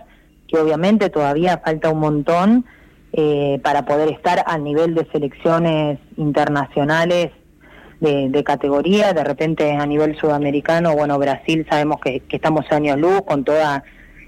que 0.47 0.57
obviamente 0.57 1.09
todavía 1.09 1.61
falta 1.63 1.89
un 1.89 1.99
montón. 1.99 2.65
Eh, 3.11 3.59
para 3.63 3.85
poder 3.85 4.09
estar 4.09 4.43
al 4.45 4.63
nivel 4.63 4.93
de 4.93 5.07
selecciones 5.11 5.97
internacionales 6.15 7.31
de, 7.99 8.43
categoría, 8.45 9.13
de 9.13 9.23
repente 9.23 9.71
a 9.71 9.85
nivel 9.87 10.15
sudamericano, 10.17 10.95
bueno, 10.95 11.17
Brasil 11.17 11.65
sabemos 11.69 11.99
que, 12.01 12.21
estamos 12.29 12.71
años 12.71 12.97
luz 12.99 13.23
con 13.23 13.43
toda 13.43 13.83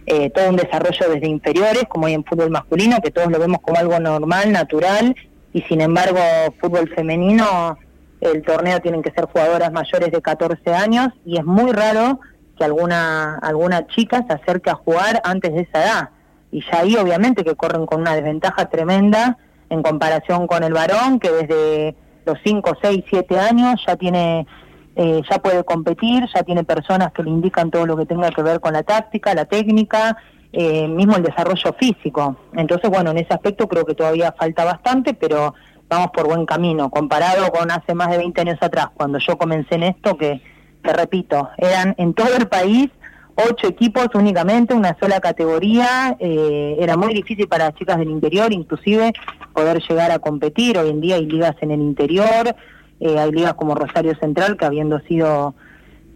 eh, 0.05 0.29
todo 0.29 0.49
un 0.49 0.55
desarrollo 0.55 1.09
desde 1.13 1.27
inferiores, 1.27 1.83
como 1.87 2.07
hay 2.07 2.13
en 2.13 2.23
fútbol 2.23 2.49
masculino, 2.49 2.97
que 3.03 3.11
todos 3.11 3.31
lo 3.31 3.39
vemos 3.39 3.59
como 3.61 3.77
algo 3.77 3.99
normal, 3.99 4.51
natural, 4.51 5.15
y 5.53 5.61
sin 5.63 5.81
embargo, 5.81 6.19
fútbol 6.59 6.89
femenino, 6.95 7.77
el 8.19 8.41
torneo 8.43 8.79
tienen 8.79 9.01
que 9.01 9.11
ser 9.11 9.25
jugadoras 9.25 9.71
mayores 9.71 10.11
de 10.11 10.21
14 10.21 10.73
años, 10.73 11.09
y 11.25 11.37
es 11.37 11.45
muy 11.45 11.71
raro 11.71 12.19
que 12.57 12.63
alguna, 12.63 13.37
alguna 13.37 13.87
chica 13.87 14.25
se 14.27 14.33
acerque 14.33 14.69
a 14.69 14.75
jugar 14.75 15.21
antes 15.23 15.53
de 15.53 15.61
esa 15.61 15.83
edad. 15.83 16.09
Y 16.51 16.63
ya 16.69 16.79
ahí 16.79 16.95
obviamente 16.97 17.43
que 17.43 17.55
corren 17.55 17.85
con 17.85 18.01
una 18.01 18.15
desventaja 18.15 18.69
tremenda 18.69 19.37
en 19.69 19.81
comparación 19.81 20.47
con 20.47 20.63
el 20.63 20.73
varón 20.73 21.19
que 21.19 21.31
desde 21.31 21.95
los 22.25 22.37
5, 22.43 22.77
6, 22.81 23.05
7 23.09 23.39
años 23.39 23.81
ya 23.87 23.95
tiene 23.95 24.45
eh, 24.95 25.21
ya 25.29 25.39
puede 25.39 25.63
competir, 25.63 26.27
ya 26.33 26.43
tiene 26.43 26.63
personas 26.63 27.11
que 27.13 27.23
le 27.23 27.29
indican 27.29 27.71
todo 27.71 27.85
lo 27.85 27.95
que 27.95 28.05
tenga 28.05 28.29
que 28.31 28.41
ver 28.41 28.59
con 28.59 28.73
la 28.73 28.83
táctica, 28.83 29.33
la 29.33 29.45
técnica, 29.45 30.17
eh, 30.51 30.87
mismo 30.87 31.15
el 31.15 31.23
desarrollo 31.23 31.73
físico. 31.79 32.35
Entonces, 32.53 32.89
bueno, 32.89 33.11
en 33.11 33.17
ese 33.17 33.33
aspecto 33.33 33.67
creo 33.67 33.85
que 33.85 33.95
todavía 33.95 34.33
falta 34.37 34.65
bastante, 34.65 35.13
pero 35.13 35.53
vamos 35.87 36.11
por 36.13 36.27
buen 36.27 36.45
camino. 36.45 36.89
Comparado 36.89 37.49
con 37.51 37.71
hace 37.71 37.93
más 37.93 38.09
de 38.09 38.17
20 38.17 38.41
años 38.41 38.57
atrás, 38.61 38.87
cuando 38.93 39.17
yo 39.19 39.37
comencé 39.37 39.75
en 39.75 39.83
esto, 39.83 40.17
que, 40.17 40.41
te 40.83 40.93
repito, 40.93 41.49
eran 41.57 41.95
en 41.97 42.13
todo 42.13 42.35
el 42.35 42.47
país 42.47 42.89
ocho 43.35 43.67
equipos 43.67 44.07
únicamente, 44.13 44.73
una 44.73 44.97
sola 44.99 45.19
categoría. 45.19 46.15
Eh, 46.19 46.77
era 46.79 46.97
muy 46.97 47.13
difícil 47.13 47.47
para 47.47 47.65
las 47.65 47.75
chicas 47.75 47.97
del 47.97 48.09
interior, 48.09 48.51
inclusive, 48.51 49.13
poder 49.53 49.81
llegar 49.87 50.11
a 50.11 50.19
competir. 50.19 50.77
Hoy 50.77 50.89
en 50.89 51.01
día 51.01 51.15
hay 51.15 51.25
ligas 51.25 51.55
en 51.61 51.71
el 51.71 51.81
interior, 51.81 52.55
eh, 53.01 53.19
hay 53.19 53.31
ligas 53.31 53.55
como 53.55 53.75
Rosario 53.75 54.15
Central, 54.15 54.55
que 54.55 54.63
habiendo 54.63 54.99
sido 55.01 55.53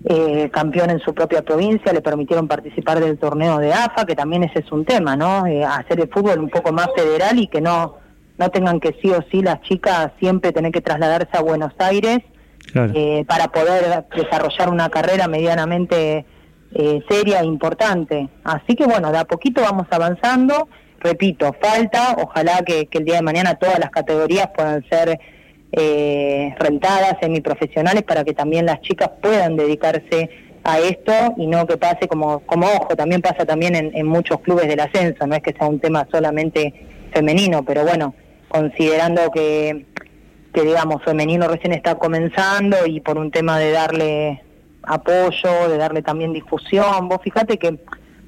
eh, 0.06 0.50
campeón 0.54 0.92
en 0.92 1.00
su 1.00 1.14
propia 1.14 1.42
provincia, 1.42 1.92
le 1.92 2.02
permitieron 2.02 2.48
participar 2.48 3.02
del 3.02 3.18
torneo 3.18 3.58
de 3.58 3.74
AFA, 3.74 4.06
que 4.06 4.16
también 4.16 4.44
ese 4.44 4.60
es 4.60 4.72
un 4.72 4.86
tema, 4.86 5.18
¿no? 5.18 5.44
hacer 5.68 6.00
el 6.00 6.08
fútbol 6.08 6.40
un 6.40 6.50
poco 6.50 6.72
más 6.72 6.88
federal 6.96 7.38
y 7.40 7.48
que 7.48 7.60
no, 7.60 7.98
no 8.38 8.50
tengan 8.50 8.80
que 8.80 8.96
sí 9.02 9.10
o 9.10 9.22
sí 9.30 9.42
las 9.42 9.62
chicas 9.64 10.12
siempre 10.20 10.54
tener 10.54 10.72
que 10.72 10.82
trasladarse 10.82 11.36
a 11.36 11.42
Buenos 11.42 11.74
Aires. 11.80 12.20
para 13.28 13.48
poder 13.50 14.06
desarrollar 14.16 14.70
una 14.70 14.90
carrera 14.90 15.28
medianamente 15.28 16.26
eh, 16.78 17.02
seria 17.08 17.40
e 17.40 17.46
importante. 17.46 18.28
Así 18.44 18.76
que 18.76 18.86
bueno, 18.86 19.10
de 19.10 19.20
a 19.20 19.24
poquito 19.24 19.62
vamos 19.62 19.88
avanzando. 19.90 20.68
Repito, 21.00 21.56
falta, 21.62 22.18
ojalá 22.22 22.64
que, 22.66 22.90
el 22.92 23.06
día 23.06 23.16
de 23.16 23.22
mañana 23.22 23.56
todas 23.56 23.80
las 23.80 23.92
categorías 23.92 24.50
puedan 24.54 24.84
ser 24.90 25.18
eh, 25.78 26.56
rentadas, 26.58 27.18
semiprofesionales, 27.20 28.04
para 28.04 28.24
que 28.24 28.34
también 28.34 28.66
las 28.66 28.80
chicas 28.82 29.10
puedan 29.22 29.58
dedicarse 29.58 30.30
a 30.64 30.80
esto 30.80 31.12
y 31.38 31.48
no 31.48 31.68
que 31.68 31.78
pase 31.78 32.08
como, 32.08 32.40
como 32.40 32.66
ojo, 32.68 32.96
también 32.96 33.22
pasa 33.22 33.46
también 33.46 33.76
en, 33.76 34.08
muchos 34.08 34.40
clubes 34.40 34.68
del 34.68 34.80
ascenso, 34.80 35.28
no 35.28 35.36
es 35.36 35.44
que 35.44 35.54
sea 35.54 35.68
un 35.68 35.80
tema 35.80 36.08
solamente 36.10 36.74
femenino, 37.14 37.64
pero 37.64 37.84
bueno, 37.84 38.16
considerando 38.48 39.30
que, 39.32 39.86
que 40.54 40.62
digamos, 40.62 41.04
femenino 41.04 41.48
recién 41.48 41.74
está 41.74 41.96
comenzando 41.96 42.86
y 42.88 43.02
por 43.02 43.18
un 43.18 43.30
tema 43.30 43.60
de 43.60 43.72
darle 43.72 44.44
apoyo, 44.84 45.68
de 45.70 45.78
darle 45.78 46.02
también 46.02 46.32
difusión, 46.32 47.10
vos 47.10 47.20
fíjate 47.22 47.58
que 47.58 47.80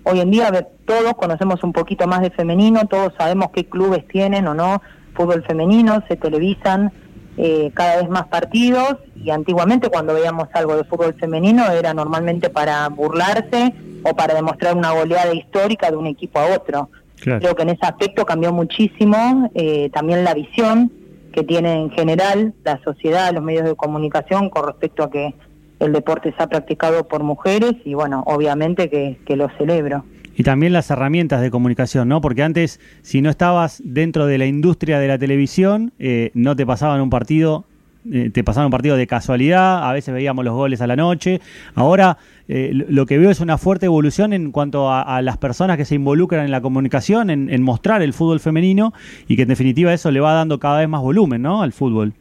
hoy 0.04 0.20
en 0.20 0.32
día 0.32 0.52
todos 0.86 1.14
conocemos 1.14 1.64
un 1.64 1.72
poquito 1.72 2.08
más 2.08 2.22
de 2.22 2.30
femenino, 2.30 2.88
todos 2.88 3.14
sabemos 3.18 3.52
qué 3.54 3.66
clubes 3.66 4.06
tienen 4.10 4.48
o 4.48 4.54
no 4.54 4.82
fútbol 5.16 5.44
femenino, 5.44 6.04
se 6.08 6.16
televisan 6.16 6.92
eh, 7.38 7.72
cada 7.76 7.98
vez 7.98 8.10
más 8.10 8.28
partidos 8.28 8.98
y 9.16 9.30
antiguamente 9.30 9.90
cuando 9.90 10.16
veíamos 10.16 10.48
algo 10.54 10.76
de 10.76 10.84
fútbol 10.86 11.14
femenino 11.20 11.70
era 11.72 11.94
normalmente 11.94 12.50
para 12.50 12.90
burlarse 12.90 13.74
o 14.04 14.16
para 14.16 14.34
demostrar 14.34 14.76
una 14.76 14.92
goleada 14.92 15.34
histórica 15.34 15.92
de 15.92 15.98
un 15.98 16.08
equipo 16.08 16.40
a 16.40 16.56
otro. 16.56 16.90
Creo 17.20 17.56
que 17.56 17.64
en 17.64 17.70
ese 17.70 17.86
aspecto 17.86 18.26
cambió 18.26 18.54
muchísimo 18.54 19.52
eh, 19.56 19.90
también 19.92 20.24
la 20.24 20.34
visión 20.34 20.92
que 21.32 21.44
tiene 21.44 21.82
en 21.82 21.92
general 21.92 22.54
la 22.64 22.80
sociedad, 22.84 23.34
los 23.34 23.44
medios 23.44 23.66
de 23.66 23.76
comunicación 23.76 24.50
con 24.50 24.66
respecto 24.66 25.04
a 25.04 25.12
que 25.12 25.36
el 25.80 25.94
deporte 25.94 26.34
se 26.36 26.44
ha 26.44 26.48
practicado 26.48 27.08
por 27.08 27.24
mujeres 27.24 27.74
y 27.86 27.94
bueno, 27.94 28.24
obviamente 28.26 28.90
que, 28.90 29.20
que 29.26 29.36
lo 29.36 29.50
celebro. 29.58 30.04
Y 30.38 30.44
también 30.44 30.72
las 30.72 30.92
herramientas 30.92 31.42
de 31.42 31.50
comunicación, 31.50 32.08
¿no? 32.08 32.22
Porque 32.22 32.44
antes, 32.44 32.80
si 33.02 33.24
no 33.24 33.32
estabas 33.32 33.82
dentro 33.84 34.28
de 34.28 34.38
la 34.38 34.46
industria 34.46 35.00
de 35.00 35.08
la 35.08 35.18
televisión, 35.18 35.94
eh, 35.98 36.30
no 36.36 36.56
te 36.56 36.64
pasaban 36.64 37.02
un 37.02 37.10
partido, 37.10 37.66
eh, 38.14 38.30
te 38.32 38.44
pasaban 38.44 38.68
un 38.68 38.72
partido 38.72 38.98
de 38.98 39.08
casualidad, 39.08 39.90
a 39.90 39.92
veces 39.94 40.14
veíamos 40.14 40.46
los 40.46 40.54
goles 40.54 40.80
a 40.80 40.86
la 40.86 40.96
noche. 40.96 41.42
Ahora 41.74 42.20
eh, 42.48 42.70
lo 42.72 43.08
que 43.08 43.18
veo 43.18 43.32
es 43.32 43.40
una 43.40 43.58
fuerte 43.58 43.88
evolución 43.88 44.32
en 44.32 44.52
cuanto 44.52 44.92
a, 44.92 45.20
las 45.24 45.40
personas 45.40 45.76
que 45.76 45.86
se 45.86 45.96
involucran 45.96 46.46
en 46.46 46.52
la 46.52 46.62
comunicación, 46.62 47.32
en, 47.32 47.50
en, 47.50 47.64
mostrar 47.64 48.04
el 48.04 48.14
fútbol 48.14 48.40
femenino 48.40 48.94
y 49.28 49.38
que 49.38 49.42
en 49.42 49.48
definitiva 49.48 49.92
eso 49.92 50.12
le 50.12 50.20
va 50.20 50.34
dando 50.34 50.60
cada 50.60 50.78
vez 50.78 50.88
más 50.88 51.02
volumen, 51.02 51.42
¿no? 51.42 51.64
Al 51.64 51.74
fútbol. 51.74 52.14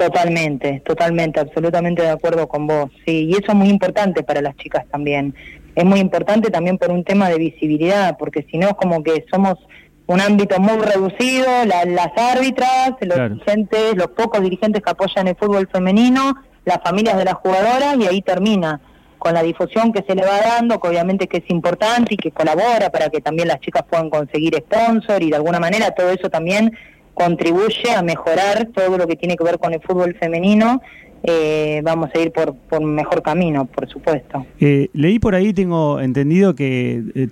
Totalmente, 0.00 0.80
totalmente, 0.86 1.38
absolutamente 1.38 2.00
de 2.00 2.08
acuerdo 2.08 2.48
con 2.48 2.66
vos. 2.66 2.90
Sí, 3.04 3.28
y 3.28 3.32
eso 3.32 3.48
es 3.48 3.54
muy 3.54 3.68
importante 3.68 4.22
para 4.22 4.40
las 4.40 4.56
chicas 4.56 4.86
también 4.90 5.34
es 5.74 5.84
muy 5.84 6.00
importante 6.00 6.50
también 6.50 6.78
por 6.78 6.90
un 6.90 7.04
tema 7.04 7.28
de 7.28 7.38
visibilidad, 7.38 8.16
porque 8.18 8.46
si 8.50 8.58
no 8.58 8.68
es 8.68 8.74
como 8.74 9.02
que 9.02 9.24
somos 9.30 9.56
un 10.06 10.20
ámbito 10.20 10.58
muy 10.58 10.78
reducido, 10.78 11.46
las 11.64 12.10
árbitras, 12.16 12.94
los 13.00 13.30
dirigentes, 13.30 13.96
los 13.96 14.08
pocos 14.08 14.40
dirigentes 14.42 14.82
que 14.82 14.90
apoyan 14.90 15.28
el 15.28 15.36
fútbol 15.36 15.68
femenino, 15.72 16.34
las 16.64 16.78
familias 16.82 17.16
de 17.16 17.24
las 17.24 17.34
jugadoras 17.34 17.96
y 17.98 18.06
ahí 18.06 18.20
termina 18.20 18.80
con 19.18 19.34
la 19.34 19.42
difusión 19.42 19.92
que 19.92 20.02
se 20.02 20.14
le 20.14 20.22
va 20.22 20.40
dando, 20.40 20.80
que 20.80 20.88
obviamente 20.88 21.28
que 21.28 21.38
es 21.38 21.50
importante 21.50 22.14
y 22.14 22.16
que 22.16 22.32
colabora 22.32 22.90
para 22.90 23.08
que 23.10 23.20
también 23.20 23.48
las 23.48 23.60
chicas 23.60 23.84
puedan 23.88 24.10
conseguir 24.10 24.56
sponsor 24.56 25.22
y 25.22 25.30
de 25.30 25.36
alguna 25.36 25.60
manera 25.60 25.92
todo 25.92 26.10
eso 26.10 26.28
también 26.28 26.76
contribuye 27.14 27.92
a 27.94 28.02
mejorar 28.02 28.68
todo 28.74 28.96
lo 28.96 29.06
que 29.06 29.14
tiene 29.14 29.36
que 29.36 29.44
ver 29.44 29.58
con 29.58 29.74
el 29.74 29.80
fútbol 29.82 30.16
femenino 30.18 30.80
eh, 31.22 31.82
vamos 31.84 32.08
a 32.14 32.18
ir 32.18 32.32
por, 32.32 32.54
por 32.54 32.82
mejor 32.82 33.22
camino, 33.22 33.66
por 33.66 33.88
supuesto. 33.88 34.46
Eh, 34.58 34.88
leí 34.94 35.18
por 35.18 35.34
ahí, 35.34 35.52
tengo 35.52 36.00
entendido 36.00 36.54
que 36.54 37.02
eh, 37.14 37.28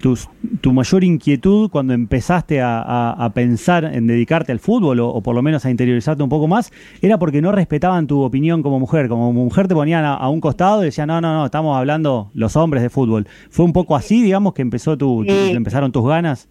tu 0.61 0.73
mayor 0.73 1.05
inquietud 1.05 1.71
cuando 1.71 1.95
empezaste 1.95 2.61
a, 2.63 3.33
pensar 3.35 3.85
en 3.85 4.07
dedicarte 4.07 4.53
al 4.53 4.59
fútbol 4.59 5.01
o, 5.01 5.21
por 5.23 5.35
lo 5.35 5.43
menos 5.43 5.65
a 5.65 5.71
interiorizarte 5.71 6.23
un 6.23 6.29
poco 6.29 6.49
más, 6.49 6.73
era 7.01 7.19
porque 7.19 7.41
no 7.41 7.53
respetaban 7.53 8.07
tu 8.07 8.23
opinión 8.23 8.63
como 8.63 8.79
mujer. 8.79 9.09
Como 9.09 9.33
mujer 9.33 9.69
te 9.69 9.75
ponían 9.75 10.05
a, 10.05 10.29
un 10.29 10.41
costado 10.41 10.83
y 10.83 10.87
decían, 10.87 11.09
no, 11.09 11.21
no, 11.21 11.33
no, 11.35 11.47
estamos 11.47 11.77
hablando 11.77 12.31
los 12.35 12.57
hombres 12.57 12.83
de 12.83 12.91
fútbol. 12.91 13.27
¿Fue 13.51 13.65
un 13.65 13.73
poco 13.73 13.97
así, 13.97 14.23
digamos, 14.23 14.53
que 14.53 14.63
empezó 14.63 14.99
tu, 14.99 15.25
empezaron 15.27 15.93
tus 15.93 16.07
ganas? 16.07 16.49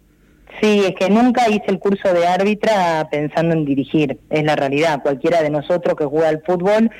Sí, 0.60 0.82
es 0.84 0.94
que 0.96 1.08
nunca 1.08 1.48
hice 1.48 1.66
el 1.68 1.78
curso 1.78 2.12
de 2.12 2.26
árbitra 2.26 3.06
pensando 3.10 3.54
en 3.54 3.64
dirigir, 3.64 4.18
es 4.28 4.44
la 4.44 4.56
realidad. 4.56 5.02
Cualquiera 5.02 5.42
de 5.42 5.50
nosotros 5.50 5.94
que 5.96 6.04
juega 6.04 6.30
al 6.30 6.42
fútbol 6.44 6.90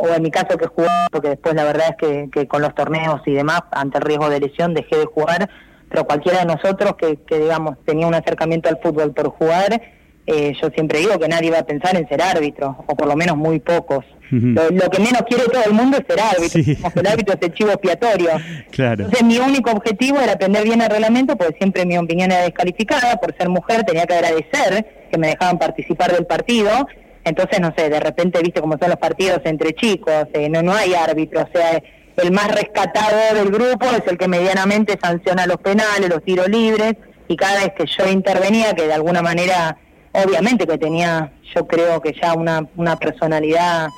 o, 0.00 0.14
en 0.14 0.22
mi 0.22 0.30
caso 0.30 0.56
que 0.58 0.66
jugué, 0.66 0.88
porque 1.10 1.30
después 1.30 1.54
la 1.54 1.64
verdad 1.64 1.86
es 1.90 1.96
que, 1.96 2.30
que, 2.30 2.48
con 2.48 2.62
los 2.62 2.74
torneos 2.74 3.20
y 3.26 3.32
demás, 3.32 3.62
ante 3.70 3.98
el 3.98 4.04
riesgo 4.04 4.28
de 4.28 4.40
lesión, 4.40 4.74
dejé 4.74 4.96
de 4.96 5.06
jugar, 5.06 5.48
pero 5.88 6.04
cualquiera 6.04 6.40
de 6.40 6.46
nosotros 6.46 6.94
que, 6.96 7.16
que 7.26 7.38
digamos, 7.38 7.76
tenía 7.84 8.06
un 8.06 8.14
acercamiento 8.14 8.68
al 8.68 8.78
fútbol 8.82 9.12
por 9.12 9.28
jugar, 9.30 9.80
eh, 10.26 10.54
yo 10.60 10.68
siempre 10.70 10.98
digo 10.98 11.18
que 11.20 11.28
nadie 11.28 11.52
va 11.52 11.60
a 11.60 11.66
pensar 11.66 11.96
en 11.96 12.08
ser 12.08 12.20
árbitro, 12.20 12.84
o 12.86 12.96
por 12.96 13.06
lo 13.06 13.14
menos 13.14 13.36
muy 13.36 13.60
pocos. 13.60 14.04
lo, 14.30 14.90
que 14.90 14.98
menos 14.98 15.22
quiere 15.28 15.44
todo 15.44 15.62
el 15.64 15.72
mundo 15.72 15.98
es 15.98 16.04
ser 16.08 16.20
árbitro, 16.20 17.00
el 17.00 17.06
árbitro 17.06 17.34
es 17.34 17.42
el 17.42 17.54
chivo 17.54 17.70
expiatorio. 17.70 18.30
Claro. 18.72 19.04
Entonces 19.04 19.24
mi 19.24 19.38
único 19.38 19.70
objetivo 19.70 20.20
era 20.20 20.32
aprender 20.32 20.64
bien 20.64 20.80
el 20.82 20.90
reglamento, 20.90 21.36
porque 21.36 21.56
siempre 21.56 21.86
mi 21.86 21.96
opinión 21.96 22.30
era 22.30 22.42
descalificada, 22.42 23.16
por 23.16 23.34
ser 23.36 23.48
mujer 23.48 23.84
tenía 23.84 24.04
que 24.04 24.14
agradecer 24.14 25.06
que 25.10 25.18
me 25.18 25.28
dejaban 25.28 25.58
participar 25.58 26.12
del 26.12 26.26
partido, 26.26 26.86
entonces, 27.26 27.58
no 27.58 27.74
sé, 27.76 27.90
de 27.90 27.98
repente, 27.98 28.40
viste 28.40 28.60
cómo 28.60 28.78
son 28.78 28.88
los 28.88 29.00
partidos 29.00 29.40
entre 29.44 29.72
chicos, 29.72 30.28
eh, 30.32 30.48
no, 30.48 30.62
no 30.62 30.72
hay 30.72 30.94
árbitro, 30.94 31.42
o 31.42 31.48
sea, 31.52 31.82
el 32.18 32.30
más 32.30 32.54
rescatado 32.54 33.34
del 33.34 33.50
grupo 33.50 33.84
es 33.86 34.02
el 34.06 34.16
que 34.16 34.28
medianamente 34.28 34.96
sanciona 35.02 35.44
los 35.44 35.56
penales, 35.56 36.08
los 36.08 36.22
tiros 36.22 36.48
libres, 36.48 36.94
y 37.26 37.34
cada 37.34 37.64
vez 37.64 37.72
que 37.76 37.84
yo 37.84 38.08
intervenía, 38.08 38.74
que 38.74 38.86
de 38.86 38.94
alguna 38.94 39.22
manera, 39.22 39.76
obviamente 40.12 40.68
que 40.68 40.78
tenía, 40.78 41.32
yo 41.52 41.66
creo 41.66 42.00
que 42.00 42.12
ya 42.12 42.34
una, 42.34 42.64
una 42.76 42.94
personalidad 42.94 43.88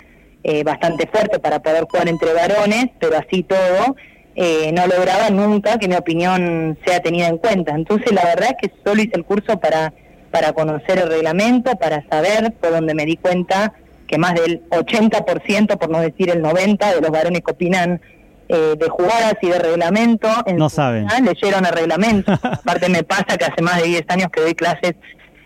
eh, 0.42 0.64
bastante 0.64 1.06
fuerte 1.06 1.38
para 1.38 1.60
poder 1.60 1.84
jugar 1.84 2.08
entre 2.08 2.32
varones, 2.32 2.86
pero 2.98 3.18
así 3.18 3.42
todo, 3.42 3.94
eh, 4.36 4.72
no 4.72 4.86
lograba 4.86 5.28
nunca 5.28 5.78
que 5.78 5.86
mi 5.86 5.96
opinión 5.96 6.78
sea 6.86 7.00
tenida 7.00 7.28
en 7.28 7.36
cuenta. 7.36 7.74
Entonces, 7.74 8.10
la 8.12 8.24
verdad 8.24 8.56
es 8.58 8.68
que 8.70 8.74
solo 8.82 9.02
hice 9.02 9.16
el 9.16 9.26
curso 9.26 9.60
para 9.60 9.92
para 10.30 10.52
conocer 10.52 10.98
el 10.98 11.08
reglamento, 11.08 11.72
para 11.76 12.06
saber, 12.08 12.52
por 12.60 12.70
donde 12.70 12.94
me 12.94 13.04
di 13.04 13.16
cuenta 13.16 13.72
que 14.06 14.18
más 14.18 14.34
del 14.34 14.68
80%, 14.70 15.78
por 15.78 15.90
no 15.90 16.00
decir 16.00 16.30
el 16.30 16.42
90%, 16.42 16.94
de 16.94 17.00
los 17.00 17.10
varones 17.10 17.42
que 17.42 17.52
opinan 17.52 18.00
eh, 18.48 18.74
de 18.78 18.88
jugadas 18.88 19.34
y 19.42 19.48
de 19.48 19.58
reglamento, 19.58 20.28
en 20.46 20.56
no 20.56 20.70
saben. 20.70 21.06
leyeron 21.22 21.66
el 21.66 21.72
reglamento. 21.72 22.32
Aparte 22.42 22.88
me 22.88 23.02
pasa 23.02 23.36
que 23.36 23.44
hace 23.44 23.62
más 23.62 23.76
de 23.82 23.88
10 23.88 24.04
años 24.08 24.28
que 24.32 24.40
doy 24.40 24.54
clases 24.54 24.94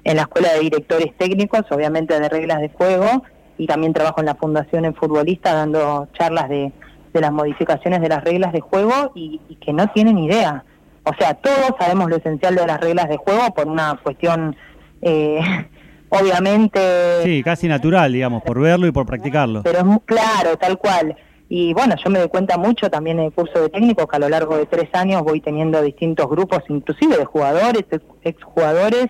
en 0.05 0.17
la 0.17 0.23
Escuela 0.23 0.53
de 0.53 0.61
Directores 0.61 1.17
Técnicos, 1.19 1.63
obviamente 1.71 2.19
de 2.19 2.29
reglas 2.29 2.61
de 2.61 2.69
juego, 2.69 3.25
y 3.59 3.67
también 3.67 3.93
trabajo 3.93 4.21
en 4.21 4.27
la 4.27 4.37
Fundación 4.37 4.85
en 4.85 4.95
Futbolista 4.95 5.53
dando 5.53 6.09
charlas 6.17 6.49
de, 6.49 6.73
de 7.13 7.21
las 7.21 7.33
modificaciones 7.33 8.01
de 8.01 8.09
las 8.09 8.23
reglas 8.23 8.53
de 8.53 8.61
juego 8.61 9.13
y, 9.15 9.41
y 9.49 9.57
que 9.57 9.73
no 9.73 9.89
tienen 9.89 10.19
idea. 10.19 10.65
O 11.05 11.13
sea, 11.19 11.35
todos 11.35 11.75
sabemos 11.81 12.09
lo 12.09 12.17
esencial 12.17 12.55
de 12.55 12.67
las 12.67 12.81
reglas 12.81 13.09
de 13.09 13.17
juego 13.17 13.53
por 13.55 13.67
una 13.67 13.99
cuestión 14.03 14.57
eh, 15.03 15.41
obviamente... 16.09 17.23
Sí, 17.25 17.43
casi 17.43 17.69
natural, 17.69 18.13
digamos, 18.13 18.43
por 18.43 18.61
verlo 18.61 18.87
y 18.87 18.93
por 18.93 19.05
practicarlo. 19.07 19.63
Pero 19.63 19.79
es 19.79 19.85
muy 19.85 20.01
claro, 20.07 20.57
tal 20.57 20.79
cual. 20.79 21.17
Y 21.49 21.75
bueno, 21.75 21.97
yo 22.03 22.09
me 22.09 22.19
doy 22.19 22.29
cuenta 22.29 22.57
mucho 22.57 22.89
también 22.89 23.19
en 23.19 23.27
el 23.27 23.33
curso 23.33 23.61
de 23.61 23.69
técnico 23.69 24.07
que 24.07 24.17
a 24.17 24.21
lo 24.21 24.31
largo 24.31 24.57
de 24.57 24.65
tres 24.65 24.89
años 24.95 25.23
voy 25.23 25.41
teniendo 25.43 25.83
distintos 25.83 26.27
grupos, 26.31 26.61
inclusive 26.69 27.19
de 27.19 27.27
jugadores, 27.27 27.85
exjugadores, 28.23 29.09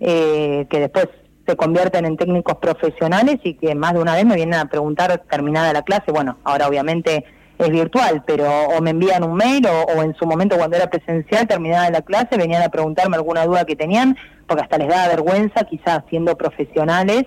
eh, 0.00 0.66
que 0.68 0.80
después 0.80 1.08
se 1.46 1.56
convierten 1.56 2.04
en 2.04 2.16
técnicos 2.16 2.56
profesionales 2.56 3.36
y 3.44 3.54
que 3.54 3.74
más 3.76 3.94
de 3.94 4.00
una 4.00 4.16
vez 4.16 4.26
me 4.26 4.34
vienen 4.34 4.58
a 4.58 4.68
preguntar 4.68 5.22
terminada 5.30 5.72
la 5.72 5.82
clase, 5.82 6.10
bueno, 6.10 6.38
ahora 6.42 6.66
obviamente 6.66 7.24
es 7.58 7.70
virtual, 7.70 8.22
pero 8.26 8.48
o 8.48 8.80
me 8.80 8.90
envían 8.90 9.24
un 9.24 9.34
mail 9.34 9.66
o, 9.66 10.02
en 10.02 10.14
su 10.16 10.26
momento 10.26 10.56
cuando 10.56 10.76
era 10.76 10.90
presencial, 10.90 11.46
terminada 11.46 11.90
la 11.90 12.02
clase, 12.02 12.36
venían 12.36 12.62
a 12.62 12.68
preguntarme 12.68 13.16
alguna 13.16 13.44
duda 13.46 13.64
que 13.64 13.76
tenían, 13.76 14.16
porque 14.46 14.62
hasta 14.62 14.78
les 14.78 14.88
daba 14.88 15.08
vergüenza, 15.08 15.64
quizás 15.64 16.02
siendo 16.08 16.36
profesionales 16.36 17.24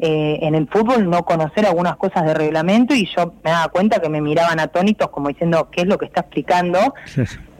eh, 0.00 0.38
en 0.42 0.54
el 0.54 0.68
fútbol, 0.68 1.10
no 1.10 1.24
conocer 1.24 1.66
algunas 1.66 1.96
cosas 1.96 2.24
de 2.24 2.32
reglamento 2.32 2.94
y 2.94 3.08
yo 3.16 3.34
me 3.42 3.50
daba 3.50 3.66
cuenta 3.68 4.00
que 4.00 4.08
me 4.08 4.20
miraban 4.20 4.60
atónitos 4.60 5.08
como 5.10 5.28
diciendo 5.28 5.70
qué 5.72 5.80
es 5.80 5.88
lo 5.88 5.98
que 5.98 6.06
está 6.06 6.20
explicando. 6.20 6.94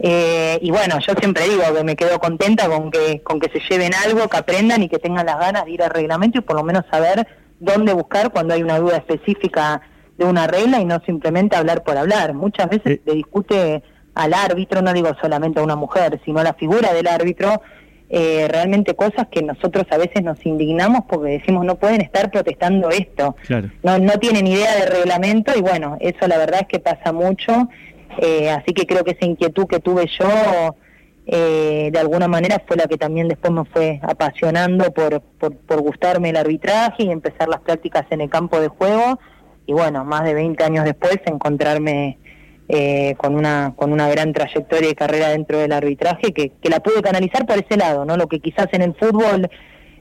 Eh, 0.01 0.57
y 0.61 0.71
bueno, 0.71 0.95
yo 1.05 1.13
siempre 1.19 1.43
digo 1.49 1.61
que 1.75 1.83
me 1.83 1.97
quedo 1.97 2.17
contenta 2.19 2.69
con 2.69 2.89
que, 2.89 3.21
con 3.21 3.41
que 3.41 3.49
se 3.51 3.59
lleven 3.69 3.91
algo, 3.93 4.29
que 4.29 4.37
aprendan 4.37 4.81
y 4.81 4.87
que 4.87 4.97
tengan 4.97 5.25
las 5.25 5.37
ganas 5.37 5.65
de 5.65 5.71
ir 5.71 5.83
al 5.83 5.89
reglamento 5.89 6.37
y 6.39 6.41
por 6.41 6.55
lo 6.55 6.63
menos 6.63 6.85
saber 6.89 7.27
dónde 7.59 7.91
buscar 7.91 8.31
cuando 8.31 8.53
hay 8.53 8.63
una 8.63 8.79
duda 8.79 8.95
específica 8.95 9.81
de 10.19 10.25
una 10.25 10.47
regla 10.47 10.81
y 10.81 10.85
no 10.85 10.99
simplemente 11.05 11.55
hablar 11.55 11.83
por 11.83 11.97
hablar. 11.97 12.33
Muchas 12.33 12.69
veces 12.69 12.99
se 13.05 13.11
discute 13.13 13.81
al 14.13 14.33
árbitro, 14.33 14.81
no 14.81 14.91
digo 14.93 15.09
solamente 15.21 15.61
a 15.61 15.63
una 15.63 15.77
mujer, 15.77 16.19
sino 16.25 16.39
a 16.39 16.43
la 16.43 16.53
figura 16.53 16.93
del 16.93 17.07
árbitro, 17.07 17.61
eh, 18.09 18.47
realmente 18.49 18.95
cosas 18.95 19.27
que 19.31 19.41
nosotros 19.41 19.85
a 19.91 19.97
veces 19.97 20.21
nos 20.21 20.45
indignamos 20.45 21.03
porque 21.07 21.31
decimos 21.31 21.63
no 21.63 21.75
pueden 21.75 22.01
estar 22.01 22.29
protestando 22.31 22.89
esto, 22.89 23.35
no, 23.81 23.97
no 23.99 24.13
tienen 24.19 24.45
idea 24.45 24.75
de 24.75 24.87
reglamento 24.87 25.53
y 25.57 25.61
bueno, 25.61 25.97
eso 26.01 26.27
la 26.27 26.37
verdad 26.37 26.61
es 26.61 26.67
que 26.67 26.79
pasa 26.79 27.13
mucho, 27.13 27.69
eh, 28.17 28.49
así 28.49 28.73
que 28.73 28.85
creo 28.85 29.05
que 29.05 29.11
esa 29.11 29.25
inquietud 29.25 29.67
que 29.67 29.79
tuve 29.79 30.07
yo 30.19 30.75
eh, 31.27 31.91
de 31.93 31.99
alguna 31.99 32.27
manera 32.27 32.61
fue 32.67 32.75
la 32.75 32.87
que 32.87 32.97
también 32.97 33.27
después 33.29 33.53
me 33.53 33.63
fue 33.65 33.99
apasionando 34.01 34.91
por, 34.91 35.21
por, 35.21 35.55
por 35.55 35.79
gustarme 35.81 36.31
el 36.31 36.37
arbitraje 36.37 37.03
y 37.03 37.11
empezar 37.11 37.47
las 37.47 37.61
prácticas 37.61 38.05
en 38.09 38.21
el 38.21 38.29
campo 38.29 38.59
de 38.59 38.67
juego 38.67 39.19
y 39.69 39.71
bueno, 39.71 40.03
más 40.03 40.23
de 40.23 40.33
20 40.33 40.63
años 40.63 40.83
después 40.83 41.19
encontrarme 41.27 42.17
eh, 42.67 43.13
con 43.17 43.35
una 43.35 43.73
con 43.75 43.93
una 43.93 44.09
gran 44.09 44.33
trayectoria 44.33 44.89
y 44.89 44.95
carrera 44.95 45.29
dentro 45.29 45.59
del 45.59 45.71
arbitraje 45.71 46.33
que, 46.33 46.53
que 46.59 46.69
la 46.69 46.79
pude 46.79 47.03
canalizar 47.03 47.45
por 47.45 47.59
ese 47.59 47.77
lado, 47.77 48.03
¿no? 48.03 48.17
Lo 48.17 48.25
que 48.25 48.39
quizás 48.39 48.65
en 48.71 48.81
el 48.81 48.95
fútbol 48.95 49.47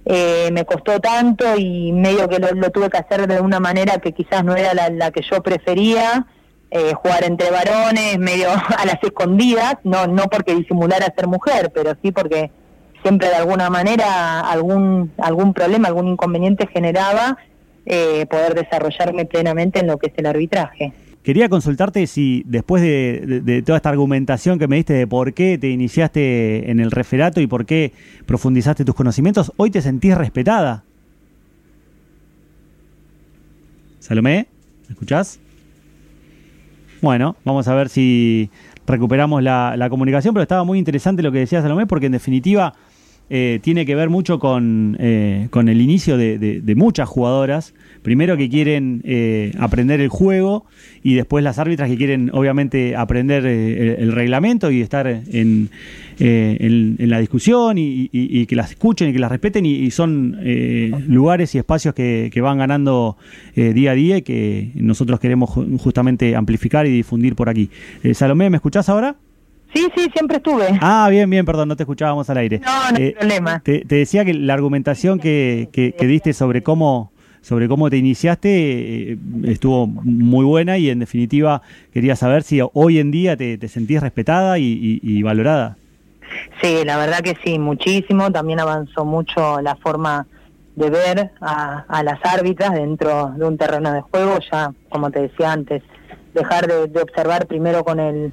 eh, 0.07 0.49
me 0.53 0.65
costó 0.65 1.01
tanto 1.01 1.45
y 1.59 1.93
medio 1.93 2.31
que 2.31 2.39
lo, 2.39 2.71
tuve 2.71 2.89
que 2.89 2.97
hacer 2.97 3.27
de 3.29 3.43
una 3.43 3.61
manera 3.61 3.99
que 3.99 4.13
quizás 4.13 4.43
no 4.43 4.57
era 4.57 4.73
la, 4.73 5.11
que 5.11 5.21
yo 5.21 5.43
prefería, 5.43 6.27
eh, 6.71 6.95
jugar 6.95 7.25
entre 7.25 7.51
varones, 7.51 8.19
medio 8.19 8.49
a 8.79 8.87
las 8.87 9.03
escondidas, 9.03 9.75
no, 9.85 10.07
no 10.07 10.29
porque 10.31 10.55
disimulara 10.55 11.13
ser 11.15 11.27
mujer, 11.27 11.73
pero 11.75 11.93
sí 12.03 12.11
porque 12.11 12.51
siempre 13.03 13.29
de 13.29 13.35
alguna 13.35 13.69
manera 13.69 14.41
algún, 14.41 15.13
algún 15.19 15.53
problema, 15.53 15.89
algún 15.89 16.09
inconveniente 16.09 16.67
generaba 16.73 17.37
poder 18.29 18.55
desarrollarme 18.55 19.25
plenamente 19.25 19.81
en 19.81 19.87
lo 19.87 19.99
que 19.99 20.09
es 20.09 20.13
el 20.17 20.27
arbitraje. 20.27 20.93
Quería 21.29 21.51
consultarte 21.51 22.07
si 22.07 22.43
después 22.47 22.83
de, 22.83 23.63
toda 23.67 23.77
esta 23.77 23.91
argumentación 23.91 24.59
que 24.59 24.67
me 24.67 24.77
diste 24.77 24.95
de 24.95 25.07
por 25.07 25.35
qué 25.35 25.59
te 25.59 25.69
iniciaste 25.69 26.71
en 26.71 26.81
el 26.81 26.91
referato 26.91 27.43
y 27.43 27.47
por 27.47 27.67
qué 27.67 27.93
profundizaste 28.25 28.83
tus 28.83 28.95
conocimientos, 28.95 29.53
hoy 29.57 29.71
te 29.71 29.83
sentís 29.83 30.17
respetada. 30.17 30.85
Salomé, 33.99 34.47
¿me 34.87 34.93
escuchás? 34.95 35.39
Bueno, 37.03 37.37
vamos 37.45 37.69
a 37.69 37.75
ver 37.75 37.91
si 37.91 38.49
recuperamos 38.87 39.43
la, 39.43 39.75
la 39.77 39.91
comunicación, 39.91 40.33
pero 40.33 40.45
estaba 40.45 40.65
muy 40.65 40.79
interesante 40.79 41.23
lo 41.23 41.31
que 41.31 41.41
decía 41.41 41.61
Salomé 41.61 41.87
porque 41.87 42.07
en 42.07 42.13
definitiva 42.13 42.73
eh, 43.31 43.61
tiene 43.63 43.85
que 43.85 43.95
ver 43.95 44.09
mucho 44.09 44.39
con, 44.39 44.97
eh, 44.99 45.49
con 45.51 45.69
el 45.69 45.81
inicio 45.81 46.17
de, 46.17 46.75
muchas 46.77 47.09
jugadoras. 47.09 47.75
Primero 48.03 48.37
que 48.37 48.49
quieren 48.49 49.03
eh, 49.05 49.53
aprender 49.59 50.01
el 50.01 50.09
juego 50.09 50.65
y 51.03 51.15
después 51.15 51.45
las 51.45 51.59
árbitras 51.59 51.91
que 51.91 51.97
quieren 51.97 52.31
obviamente 52.33 52.97
aprender 52.97 53.45
el, 53.45 54.13
reglamento 54.13 54.71
y 54.71 54.81
estar 54.81 55.07
en, 55.07 55.69
en, 56.19 57.11
la 57.11 57.19
discusión 57.19 57.77
y, 57.79 58.47
que 58.47 58.57
las 58.57 58.71
escuchen 58.71 59.11
y 59.11 59.13
que 59.13 59.19
las 59.19 59.31
respeten 59.31 59.67
y, 59.67 59.91
son 59.91 60.39
lugares 61.07 61.55
y 61.55 61.59
espacios 61.59 61.95
que, 61.95 62.31
que 62.33 62.41
van 62.41 62.59
ganando 62.59 63.17
día 63.55 63.91
a 63.91 63.95
día 63.95 64.17
y 64.19 64.23
que 64.23 64.71
nosotros 64.75 65.21
queremos 65.21 65.51
justamente 65.79 66.35
amplificar 66.35 66.87
y 66.87 66.91
difundir 66.91 67.35
por 67.35 67.49
aquí. 67.49 67.69
Salomé, 68.15 68.49
¿me 68.49 68.57
escuchás 68.57 68.89
ahora? 68.89 69.17
Sí, 69.75 69.87
sí, 69.95 70.09
siempre 70.13 70.39
estuve. 70.39 70.67
Ah, 70.81 71.09
bien, 71.11 71.29
bien, 71.29 71.45
perdón, 71.45 71.69
no 71.69 71.77
te 71.77 71.83
escuchábamos 71.83 72.29
al 72.31 72.39
aire. 72.39 72.61
No, 72.61 72.91
no 72.91 72.97
hay 72.97 73.05
eh, 73.05 73.17
problema. 73.19 73.61
Te, 73.61 73.83
decía 73.85 74.25
que 74.25 74.35
la 74.35 74.55
argumentación 74.55 75.19
que, 75.19 75.69
que, 75.73 76.07
diste 76.07 76.33
sobre 76.33 76.63
cómo 76.63 77.13
sobre 77.41 77.69
cómo 77.69 77.89
te 77.89 77.97
iniciaste 77.97 79.13
eh, 79.13 79.19
estuvo 79.45 79.87
muy 79.87 80.45
buena 80.45 80.77
y 80.77 80.91
en 80.91 80.99
definitiva 80.99 81.63
quería 81.95 82.17
saber 82.17 82.43
si 82.43 82.61
hoy 82.73 82.99
en 82.99 83.11
día 83.11 83.37
te, 83.37 83.57
te 83.57 83.69
sentís 83.69 84.01
respetada 84.01 84.59
y, 84.59 85.23
valorada. 85.23 85.77
Sí, 86.61 86.83
la 86.85 86.97
verdad 86.99 87.21
que 87.21 87.37
sí, 87.45 87.59
muchísimo. 87.59 88.31
También 88.33 88.61
avanzó 88.61 89.05
mucho 89.05 89.61
la 89.61 89.77
forma 89.77 90.27
de 90.77 90.91
ver 90.91 91.31
a, 91.41 91.85
a 91.89 92.03
las 92.03 92.19
árbitras 92.25 92.73
dentro 92.73 93.33
de 93.37 93.45
un 93.45 93.57
terreno 93.59 93.93
de 93.93 94.01
juego. 94.01 94.39
Ya, 94.51 94.73
como 94.89 95.11
te 95.11 95.23
decía 95.23 95.53
antes, 95.53 95.83
dejar 96.35 96.67
de 96.67 97.01
observar 97.01 97.47
primero 97.47 97.85
con 97.85 98.01
el 98.01 98.33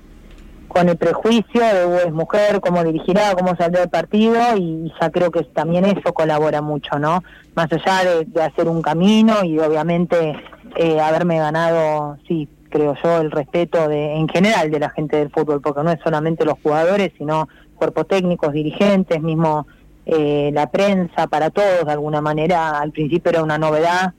con 0.75 0.89
el 0.89 0.97
prejuicio 0.97 1.61
de 1.61 2.03
es 2.05 2.11
mujer, 2.11 2.59
cómo 2.59 2.83
dirigirá, 2.83 3.33
cómo 3.33 3.55
saldrá 3.55 3.83
el 3.83 3.89
partido 3.89 4.57
y 4.57 4.91
ya 4.99 5.09
creo 5.09 5.31
que 5.31 5.41
también 5.43 5.85
eso 5.85 6.13
colabora 6.13 6.61
mucho, 6.61 6.99
¿no? 6.99 7.23
Más 7.55 7.71
allá 7.71 8.25
de, 8.25 8.41
hacer 8.41 8.67
un 8.67 8.81
camino 8.81 9.45
y 9.45 9.57
obviamente 9.57 10.35
eh, 10.75 10.99
haberme 10.99 11.37
ganado, 11.37 12.17
sí, 12.27 12.49
creo 12.69 12.93
yo, 13.01 13.21
el 13.21 13.31
respeto 13.31 13.89
en 13.89 14.27
general 14.27 14.69
de 14.69 14.79
la 14.81 14.89
gente 14.89 15.15
del 15.15 15.31
fútbol, 15.31 15.61
porque 15.61 15.81
no 15.81 15.91
es 15.91 15.99
solamente 16.03 16.43
los 16.43 16.55
jugadores, 16.61 17.13
sino 17.17 17.47
cuerpos 17.75 18.09
técnicos, 18.09 18.51
dirigentes, 18.51 19.21
mismo 19.21 19.67
eh, 20.05 20.51
la 20.53 20.69
prensa, 20.71 21.27
para 21.27 21.51
todos 21.51 21.85
de 21.85 21.91
alguna 21.93 22.19
manera. 22.19 22.81
Al 22.81 22.91
principio 22.91 23.29
era 23.29 23.43
una 23.43 23.57
novedad 23.57 24.13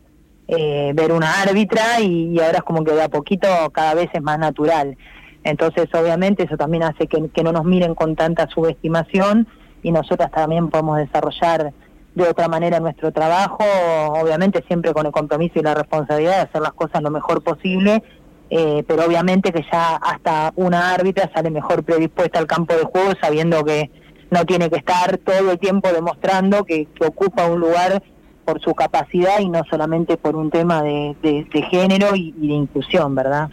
eh, 0.49 0.93
ver 0.95 1.13
una 1.13 1.43
árbitra 1.43 2.01
y 2.01 2.39
ahora 2.39 2.59
es 2.59 2.63
como 2.63 2.85
que 2.85 2.93
de 2.93 3.03
a 3.03 3.09
poquito 3.09 3.49
cada 3.73 3.92
vez 3.92 4.09
es 4.14 4.23
más 4.23 4.38
natural. 4.38 4.97
Entonces, 5.46 5.87
obviamente, 5.94 6.42
eso 6.42 6.56
también 6.56 6.82
hace 6.82 7.06
que, 7.06 7.42
no 7.44 7.52
nos 7.52 7.64
miren 7.64 7.94
con 7.94 8.16
tanta 8.16 8.48
subestimación 8.48 9.46
y 9.80 9.92
nosotras 9.92 10.32
también 10.32 10.70
podemos 10.70 10.98
desarrollar 10.98 11.72
de 12.16 12.28
otra 12.28 12.48
manera 12.48 12.80
nuestro 12.80 13.12
trabajo, 13.12 13.62
obviamente 14.09 14.64
siempre 14.66 14.92
con 14.92 15.06
el 15.06 15.12
compromiso 15.12 15.61
y 15.61 15.62
la 15.62 15.76
responsabilidad 15.76 16.38
de 16.38 16.42
hacer 16.48 16.62
las 16.62 16.72
cosas 16.72 17.00
lo 17.00 17.12
mejor 17.12 17.44
posible, 17.44 18.02
eh, 18.50 18.82
pero 18.88 19.04
obviamente 19.06 19.52
que 19.52 19.64
ya 19.70 19.94
hasta 19.94 20.52
una 20.56 20.92
árbitra 20.92 21.30
sale 21.32 21.50
mejor 21.50 21.85
predispuesta 21.85 22.40
al 22.40 22.48
campo 22.48 22.74
de 22.74 22.82
juego 22.82 23.12
sabiendo 23.20 23.64
que 23.64 23.92
no 24.32 24.44
tiene 24.46 24.68
que 24.68 24.78
estar 24.78 25.18
todo 25.18 25.52
el 25.52 25.61
tiempo 25.61 25.92
demostrando 25.92 26.64
que, 26.64 26.88
ocupa 27.06 27.46
un 27.46 27.61
lugar 27.61 28.02
por 28.44 28.61
su 28.61 28.74
capacidad 28.74 29.38
y 29.38 29.48
no 29.48 29.62
solamente 29.70 30.16
por 30.16 30.35
un 30.35 30.50
tema 30.50 30.82
de, 30.82 31.46
género 31.70 32.16
y 32.16 32.32
de 32.32 32.54
inclusión, 32.54 33.14
¿verdad? 33.14 33.50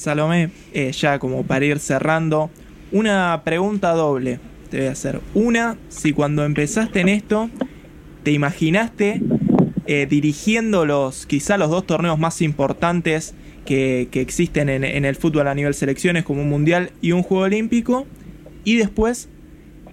Salomé, 0.00 0.50
eh, 0.72 0.92
ya 0.92 1.18
como 1.18 1.44
para 1.44 1.64
ir 1.64 1.78
cerrando, 1.78 2.50
una 2.90 3.42
pregunta 3.44 3.92
doble 3.92 4.40
te 4.70 4.78
voy 4.78 4.86
a 4.86 4.92
hacer. 4.92 5.20
Una, 5.34 5.76
si 5.88 6.12
cuando 6.12 6.44
empezaste 6.44 7.00
en 7.00 7.08
esto, 7.08 7.50
te 8.22 8.30
imaginaste 8.32 9.20
eh, 9.86 10.06
dirigiendo 10.08 10.86
los, 10.86 11.26
quizá 11.26 11.58
los 11.58 11.70
dos 11.70 11.86
torneos 11.86 12.18
más 12.18 12.40
importantes 12.40 13.34
que, 13.66 14.08
existen 14.12 14.68
en, 14.68 14.84
en, 14.84 15.04
el 15.04 15.16
fútbol 15.16 15.48
a 15.48 15.54
nivel 15.54 15.74
selecciones, 15.74 16.24
como 16.24 16.42
un 16.42 16.48
mundial 16.48 16.92
y 17.02 17.12
un 17.12 17.22
juego 17.22 17.44
olímpico, 17.44 18.06
y 18.64 18.76
después, 18.76 19.28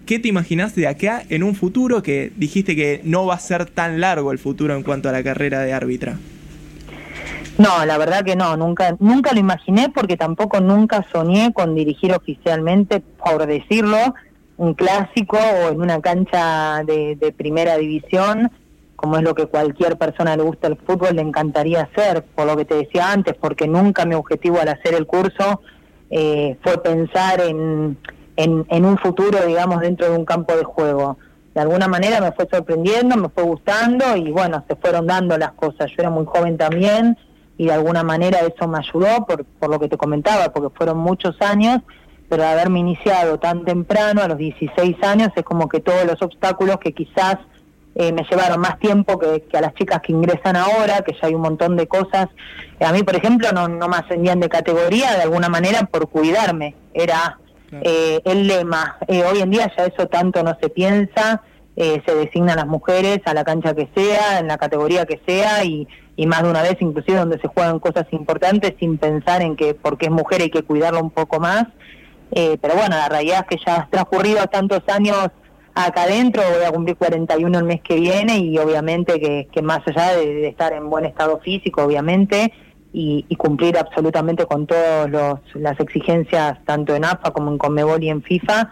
¿qué 0.05 0.19
te 0.19 0.29
imaginaste 0.29 0.81
de 0.81 0.87
acá 0.87 1.23
en 1.29 1.43
un 1.43 1.53
futuro 1.53 2.01
que 2.01 2.31
dijiste 2.37 2.75
que 2.75 3.01
no 3.03 3.25
va 3.25 3.35
a 3.35 3.39
ser 3.39 3.65
tan 3.65 3.99
largo 3.99 4.31
el 4.31 4.39
futuro 4.39 4.75
en 4.75 4.83
cuanto 4.83 5.09
a 5.09 5.11
la 5.11 5.21
carrera 5.21 5.61
de 5.61 5.73
árbitra? 5.73 6.17
No, 7.57 7.85
la 7.85 7.97
verdad 7.97 8.23
que 8.23 8.35
no, 8.35 8.55
nunca, 8.55 8.95
nunca 8.99 9.33
lo 9.33 9.39
imaginé 9.39 9.89
porque 9.89 10.15
tampoco 10.15 10.59
nunca 10.59 11.03
soñé 11.11 11.53
con 11.53 11.73
dirigir 11.73 12.13
oficialmente, 12.13 12.99
por 12.99 13.47
decirlo, 13.47 13.97
un 14.57 14.75
clásico 14.75 15.37
o 15.37 15.69
en 15.71 15.81
una 15.81 15.99
cancha 15.99 16.83
de, 16.85 17.33
primera 17.35 17.77
división, 17.77 18.51
como 18.95 19.17
es 19.17 19.23
lo 19.23 19.33
que 19.33 19.47
cualquier 19.47 19.97
persona 19.97 20.37
le 20.37 20.43
gusta 20.43 20.67
el 20.67 20.77
fútbol, 20.77 21.15
le 21.15 21.23
encantaría 21.23 21.81
hacer, 21.81 22.23
por 22.35 22.45
lo 22.45 22.55
que 22.57 22.65
te 22.65 22.75
decía 22.75 23.11
antes, 23.11 23.33
porque 23.35 23.67
nunca 23.67 24.05
mi 24.05 24.13
objetivo 24.13 24.59
al 24.59 24.69
hacer 24.69 24.93
el 24.93 25.07
curso 25.07 25.61
eh, 26.11 26.57
fue 26.61 26.81
pensar 26.81 27.41
en, 27.41 27.97
en, 28.35 28.65
en 28.69 28.85
un 28.85 28.99
futuro, 28.99 29.45
digamos, 29.47 29.81
dentro 29.81 30.11
de 30.11 30.17
un 30.17 30.25
campo 30.25 30.55
de 30.55 30.63
juego. 30.63 31.17
De 31.55 31.61
alguna 31.61 31.87
manera 31.87 32.21
me 32.21 32.31
fue 32.33 32.47
sorprendiendo, 32.51 33.17
me 33.17 33.29
fue 33.29 33.43
gustando 33.43 34.15
y 34.15 34.31
bueno, 34.31 34.63
se 34.67 34.75
fueron 34.75 35.07
dando 35.07 35.35
las 35.39 35.53
cosas. 35.53 35.87
Yo 35.89 35.95
era 35.97 36.11
muy 36.11 36.25
joven 36.25 36.55
también, 36.55 37.17
y 37.57 37.65
de 37.65 37.73
alguna 37.73 38.03
manera 38.03 38.39
eso 38.39 38.67
me 38.67 38.77
ayudó 38.79 39.25
por, 39.25 39.43
por 39.45 39.69
lo 39.69 39.79
que 39.79 39.87
te 39.87 39.97
comentaba, 39.97 40.53
porque 40.53 40.75
fueron 40.75 40.97
muchos 40.97 41.41
años, 41.41 41.79
pero 42.29 42.45
haberme 42.45 42.79
iniciado 42.79 43.39
tan 43.39 43.65
temprano, 43.65 44.21
a 44.21 44.27
los 44.27 44.37
16 44.37 44.97
años, 45.03 45.29
es 45.35 45.43
como 45.43 45.67
que 45.67 45.79
todos 45.79 46.05
los 46.05 46.21
obstáculos 46.21 46.77
que 46.77 46.93
quizás 46.93 47.37
eh, 47.99 48.11
me 48.11 48.23
llevaron 48.29 48.59
más 48.59 48.77
tiempo 48.77 49.17
que, 49.17 49.43
a 49.57 49.61
las 49.61 49.73
chicas 49.73 50.01
que 50.01 50.11
ingresan 50.11 50.55
ahora, 50.55 51.01
que 51.01 51.13
ya 51.13 51.27
hay 51.27 51.33
un 51.33 51.41
montón 51.41 51.75
de 51.75 51.87
cosas. 51.87 52.27
a 52.79 52.91
mí, 52.91 53.01
por 53.01 53.15
ejemplo, 53.15 53.51
no, 53.51 53.67
no 53.67 53.87
me 53.87 53.97
ascendían 53.97 54.39
de 54.39 54.49
categoría 54.49 55.15
de 55.15 55.23
alguna 55.23 55.49
manera 55.49 55.87
por 55.91 56.07
cuidarme, 56.07 56.75
era 56.93 57.39
eh, 57.71 58.21
el 58.23 58.45
lema. 58.45 58.97
Eh, 59.07 59.23
hoy 59.23 59.39
en 59.39 59.49
día 59.49 59.71
ya 59.75 59.85
eso 59.85 60.05
tanto 60.05 60.43
no 60.43 60.55
se 60.61 60.69
piensa, 60.69 61.41
se 61.75 62.15
designan 62.15 62.55
las 62.55 62.65
mujeres 62.65 63.19
a 63.25 63.35
la 63.35 63.43
cancha 63.43 63.75
que 63.75 63.87
sea, 63.95 64.39
en 64.39 64.47
la 64.47 64.57
categoría 64.57 65.05
que 65.05 65.19
sea, 65.27 65.63
y 65.63 65.87
y 66.17 66.27
más 66.27 66.43
de 66.43 66.49
una 66.49 66.63
vez 66.63 66.75
inclusive 66.81 67.19
donde 67.19 67.39
se 67.39 67.47
juegan 67.47 67.79
cosas 67.79 68.05
importantes 68.11 68.73
sin 68.79 68.97
pensar 68.97 69.41
en 69.41 69.55
que 69.55 69.75
porque 69.75 70.07
es 70.07 70.11
mujer 70.11 70.41
hay 70.41 70.49
que 70.49 70.63
cuidarla 70.63 70.99
un 70.99 71.11
poco 71.11 71.39
más. 71.39 71.67
Eh, 72.31 72.57
pero 72.61 72.73
bueno, 72.73 72.97
la 72.97 73.07
realidad 73.07 73.45
es 73.47 73.57
que 73.57 73.63
ya 73.65 73.75
ha 73.75 73.87
transcurrido 73.89 74.45
tantos 74.47 74.81
años 74.89 75.29
acá 75.85 76.03
adentro, 76.03 76.41
voy 76.55 76.65
a 76.65 76.71
cumplir 76.71 76.97
41 76.97 77.59
el 77.59 77.63
mes 77.63 77.81
que 77.81 77.95
viene 77.95 78.39
y 78.39 78.57
obviamente 78.57 79.19
que, 79.19 79.47
que 79.51 79.61
más 79.61 79.81
allá 79.85 80.17
de, 80.17 80.47
estar 80.47 80.73
en 80.73 80.89
buen 80.89 81.05
estado 81.05 81.39
físico, 81.39 81.83
obviamente, 81.83 82.51
y, 82.91 83.23
cumplir 83.37 83.77
absolutamente 83.77 84.45
con 84.45 84.65
todas 84.65 85.39
las 85.53 85.79
exigencias 85.79 86.57
tanto 86.65 86.95
en 86.95 87.05
AFA 87.05 87.31
como 87.31 87.51
en 87.51 87.59
Conmebol 87.59 88.03
y 88.03 88.09
en 88.09 88.23
FIFA, 88.23 88.71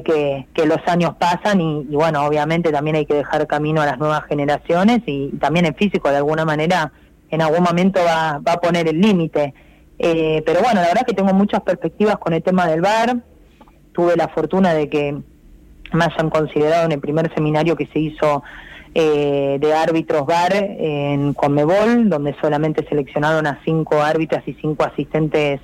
que 0.00 0.46
los 0.64 0.78
años 0.86 1.16
pasan 1.18 1.60
y, 1.60 1.84
bueno, 1.90 2.24
obviamente 2.24 2.72
también 2.72 2.96
hay 2.96 3.06
que 3.06 3.14
dejar 3.14 3.46
camino 3.46 3.82
a 3.82 3.86
las 3.86 3.98
nuevas 3.98 4.24
generaciones 4.24 5.02
y, 5.06 5.28
también 5.40 5.66
el 5.66 5.74
físico 5.74 6.08
de 6.08 6.16
alguna 6.16 6.44
manera 6.44 6.92
en 7.30 7.42
algún 7.42 7.62
momento 7.62 8.00
va, 8.04 8.38
va 8.38 8.52
a 8.54 8.60
poner 8.60 8.88
el 8.88 9.00
límite. 9.00 9.54
Eh, 9.98 10.42
pero 10.44 10.60
bueno, 10.60 10.80
la 10.80 10.88
verdad 10.88 11.06
que 11.06 11.14
tengo 11.14 11.32
muchas 11.32 11.62
perspectivas 11.62 12.16
con 12.18 12.32
el 12.32 12.42
tema 12.42 12.66
del 12.66 12.80
bar. 12.80 13.16
Tuve 13.92 14.16
la 14.16 14.28
fortuna 14.28 14.74
de 14.74 14.88
que 14.88 15.16
me 15.92 16.04
hayan 16.04 16.30
considerado 16.30 16.86
en 16.86 16.92
el 16.92 17.00
primer 17.00 17.32
seminario 17.34 17.76
que 17.76 17.86
se 17.86 17.98
hizo 17.98 18.42
eh, 18.94 19.58
de 19.60 19.74
árbitros 19.74 20.26
bar 20.26 20.52
en 20.54 21.34
Conmebol, 21.34 22.08
donde 22.08 22.34
solamente 22.40 22.86
seleccionaron 22.88 23.46
a 23.46 23.60
cinco 23.64 24.02
árbitras 24.02 24.42
y 24.46 24.54
cinco 24.54 24.84
asistentes 24.84 25.60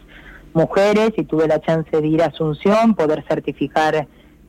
mujeres 0.55 1.13
y 1.17 1.25
tuve 1.25 1.47
la 1.47 1.61
chance 1.61 1.91
de 2.01 2.07
ir 2.07 2.23
a 2.23 2.27
Asunción, 2.27 2.95
poder 2.95 3.25
certificar, 3.29 4.07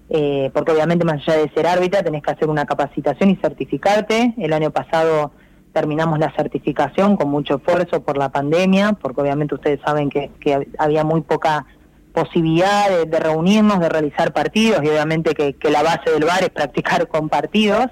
eh, 0.10 0.50
porque 0.54 0.72
obviamente 0.72 1.06
más 1.06 1.22
allá 1.28 1.38
de 1.38 1.52
ser 1.52 1.68
árbitra 1.68 2.02
tenés 2.02 2.24
que 2.24 2.32
hacer 2.32 2.50
una 2.50 2.66
capacitación 2.66 3.30
y 3.30 3.36
certificarte. 3.36 4.34
El 4.38 4.54
año 4.54 4.72
pasado 4.72 5.32
terminamos 5.72 6.18
la 6.18 6.34
certificación 6.36 7.16
con 7.16 7.30
mucho 7.30 7.58
esfuerzo 7.58 8.02
por 8.02 8.18
la 8.18 8.30
pandemia, 8.30 8.94
porque 8.94 9.22
obviamente 9.22 9.56
ustedes 9.56 9.80
saben 9.86 10.10
que, 10.10 10.32
había 10.78 11.04
muy 11.04 11.22
poca 11.22 11.66
posibilidad 12.14 12.90
de, 12.90 13.20
reunirnos, 13.20 13.80
de 13.80 13.88
realizar 13.88 14.34
partidos, 14.34 14.84
y 14.84 14.90
obviamente 14.90 15.36
que, 15.36 15.70
la 15.70 15.84
base 15.84 16.10
del 16.12 16.26
bar 16.26 16.42
es 16.42 16.50
practicar 16.50 17.08
con 17.08 17.30
partidos, 17.30 17.86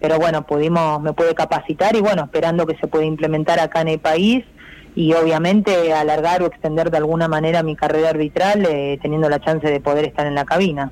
pero 0.00 0.18
bueno, 0.18 0.44
pudimos, 0.46 1.00
me 1.00 1.12
pude 1.12 1.34
capacitar 1.34 1.94
y 1.94 2.00
bueno, 2.00 2.24
esperando 2.24 2.66
que 2.66 2.76
se 2.78 2.88
pueda 2.88 3.04
implementar 3.04 3.60
acá 3.60 3.82
en 3.82 3.88
el 3.88 3.98
país 4.00 4.44
y 4.96 5.12
obviamente 5.12 5.92
alargar 5.92 6.42
o 6.42 6.46
extender 6.46 6.90
de 6.90 6.96
alguna 6.96 7.28
manera 7.28 7.62
mi 7.62 7.76
carrera 7.76 8.08
arbitral 8.08 8.66
eh, 8.68 8.98
teniendo 9.02 9.28
la 9.28 9.40
chance 9.40 9.66
de 9.66 9.78
poder 9.78 10.06
estar 10.06 10.26
en 10.26 10.34
la 10.34 10.44
cabina. 10.44 10.90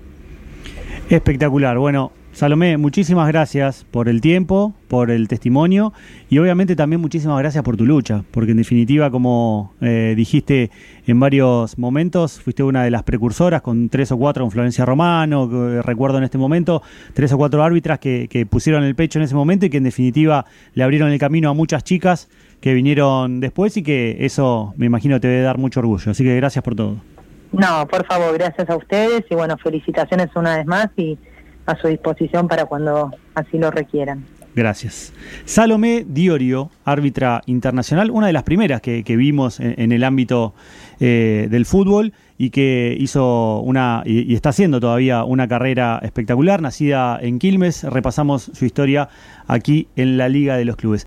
Espectacular. 1.11 1.79
Bueno, 1.79 2.12
Salomé, 2.33 2.77
muchísimas 2.77 3.27
gracias 3.29 3.87
por 3.90 4.11
el 4.11 4.21
tiempo, 4.21 4.75
por 4.88 5.11
el 5.11 5.27
testimonio 5.27 5.94
y 6.29 6.37
obviamente 6.37 6.77
también 6.77 7.01
muchísimas 7.01 7.38
gracias 7.38 7.64
por 7.64 7.79
tu 7.79 7.87
lucha, 7.87 8.25
porque 8.31 8.51
en 8.51 8.59
definitiva, 8.59 9.11
como 9.11 9.73
eh, 9.81 10.12
dijiste 10.14 10.71
en 11.07 11.18
varios 11.18 11.79
momentos, 11.79 12.42
fuiste 12.42 12.62
una 12.62 12.85
de 12.85 12.90
las 12.90 13.05
precursoras 13.05 13.62
con 13.62 13.88
tres 13.88 14.12
o 14.12 14.18
cuatro 14.18 14.44
con 14.44 14.51
Florencia 14.51 14.85
Romano, 14.85 15.81
recuerdo 15.81 16.18
en 16.18 16.25
este 16.25 16.37
momento, 16.37 16.83
tres 17.14 17.33
o 17.33 17.38
cuatro 17.38 17.64
árbitras 17.64 18.01
que, 18.01 18.29
que 18.29 18.44
pusieron 18.44 18.85
el 18.85 18.94
pecho 18.94 19.18
en 19.18 19.25
ese 19.25 19.35
momento 19.35 19.64
y 19.64 19.71
que 19.71 19.79
en 19.79 19.85
definitiva 19.85 20.44
le 20.75 20.85
abrieron 20.85 21.11
el 21.11 21.18
camino 21.18 21.49
a 21.49 21.55
muchas 21.55 21.85
chicas 21.85 22.29
que 22.61 22.75
vinieron 22.75 23.40
después 23.40 23.79
y 23.79 23.83
que 23.83 24.18
eso 24.21 24.75
me 24.77 24.85
imagino 24.85 25.18
te 25.21 25.29
debe 25.29 25.42
dar 25.42 25.57
mucho 25.57 25.81
orgullo. 25.81 26.11
Así 26.11 26.23
que 26.23 26.37
gracias 26.37 26.62
por 26.62 26.75
todo. 26.77 26.99
No, 27.52 27.87
por 27.88 28.06
favor, 28.06 28.34
gracias 28.34 28.68
a 28.68 28.76
ustedes 28.76 29.24
y 29.30 29.34
bueno, 29.34 29.56
felicitaciones 29.56 30.28
una 30.34 30.56
vez 30.56 30.66
más 30.66 30.88
y 30.96 31.18
a 31.66 31.76
su 31.76 31.88
disposición 31.88 32.48
para 32.48 32.64
cuando 32.64 33.11
así 33.34 33.58
lo 33.58 33.70
requieran. 33.70 34.24
Gracias. 34.54 35.12
Salomé 35.44 36.04
Diorio, 36.06 36.70
árbitra 36.84 37.42
internacional, 37.46 38.11
una 38.11 38.26
de 38.26 38.32
las 38.32 38.42
primeras 38.42 38.80
que, 38.80 39.02
vimos 39.16 39.61
en, 39.61 39.92
el 39.92 40.02
ámbito 40.02 40.54
eh, 40.98 41.46
del 41.48 41.64
fútbol 41.64 42.12
y 42.38 42.50
que 42.50 42.96
hizo 42.98 43.61
una, 43.61 44.02
y, 44.04 44.34
está 44.34 44.48
haciendo 44.48 44.80
todavía 44.80 45.22
una 45.22 45.46
carrera 45.46 46.00
espectacular, 46.02 46.61
nacida 46.61 47.18
en 47.22 47.38
Quilmes. 47.38 47.84
Repasamos 47.84 48.50
su 48.52 48.64
historia 48.64 49.08
aquí 49.46 49.88
en 49.94 50.18
la 50.18 50.28
Liga 50.28 50.56
de 50.56 50.64
los 50.64 50.76
Clubes. 50.76 51.06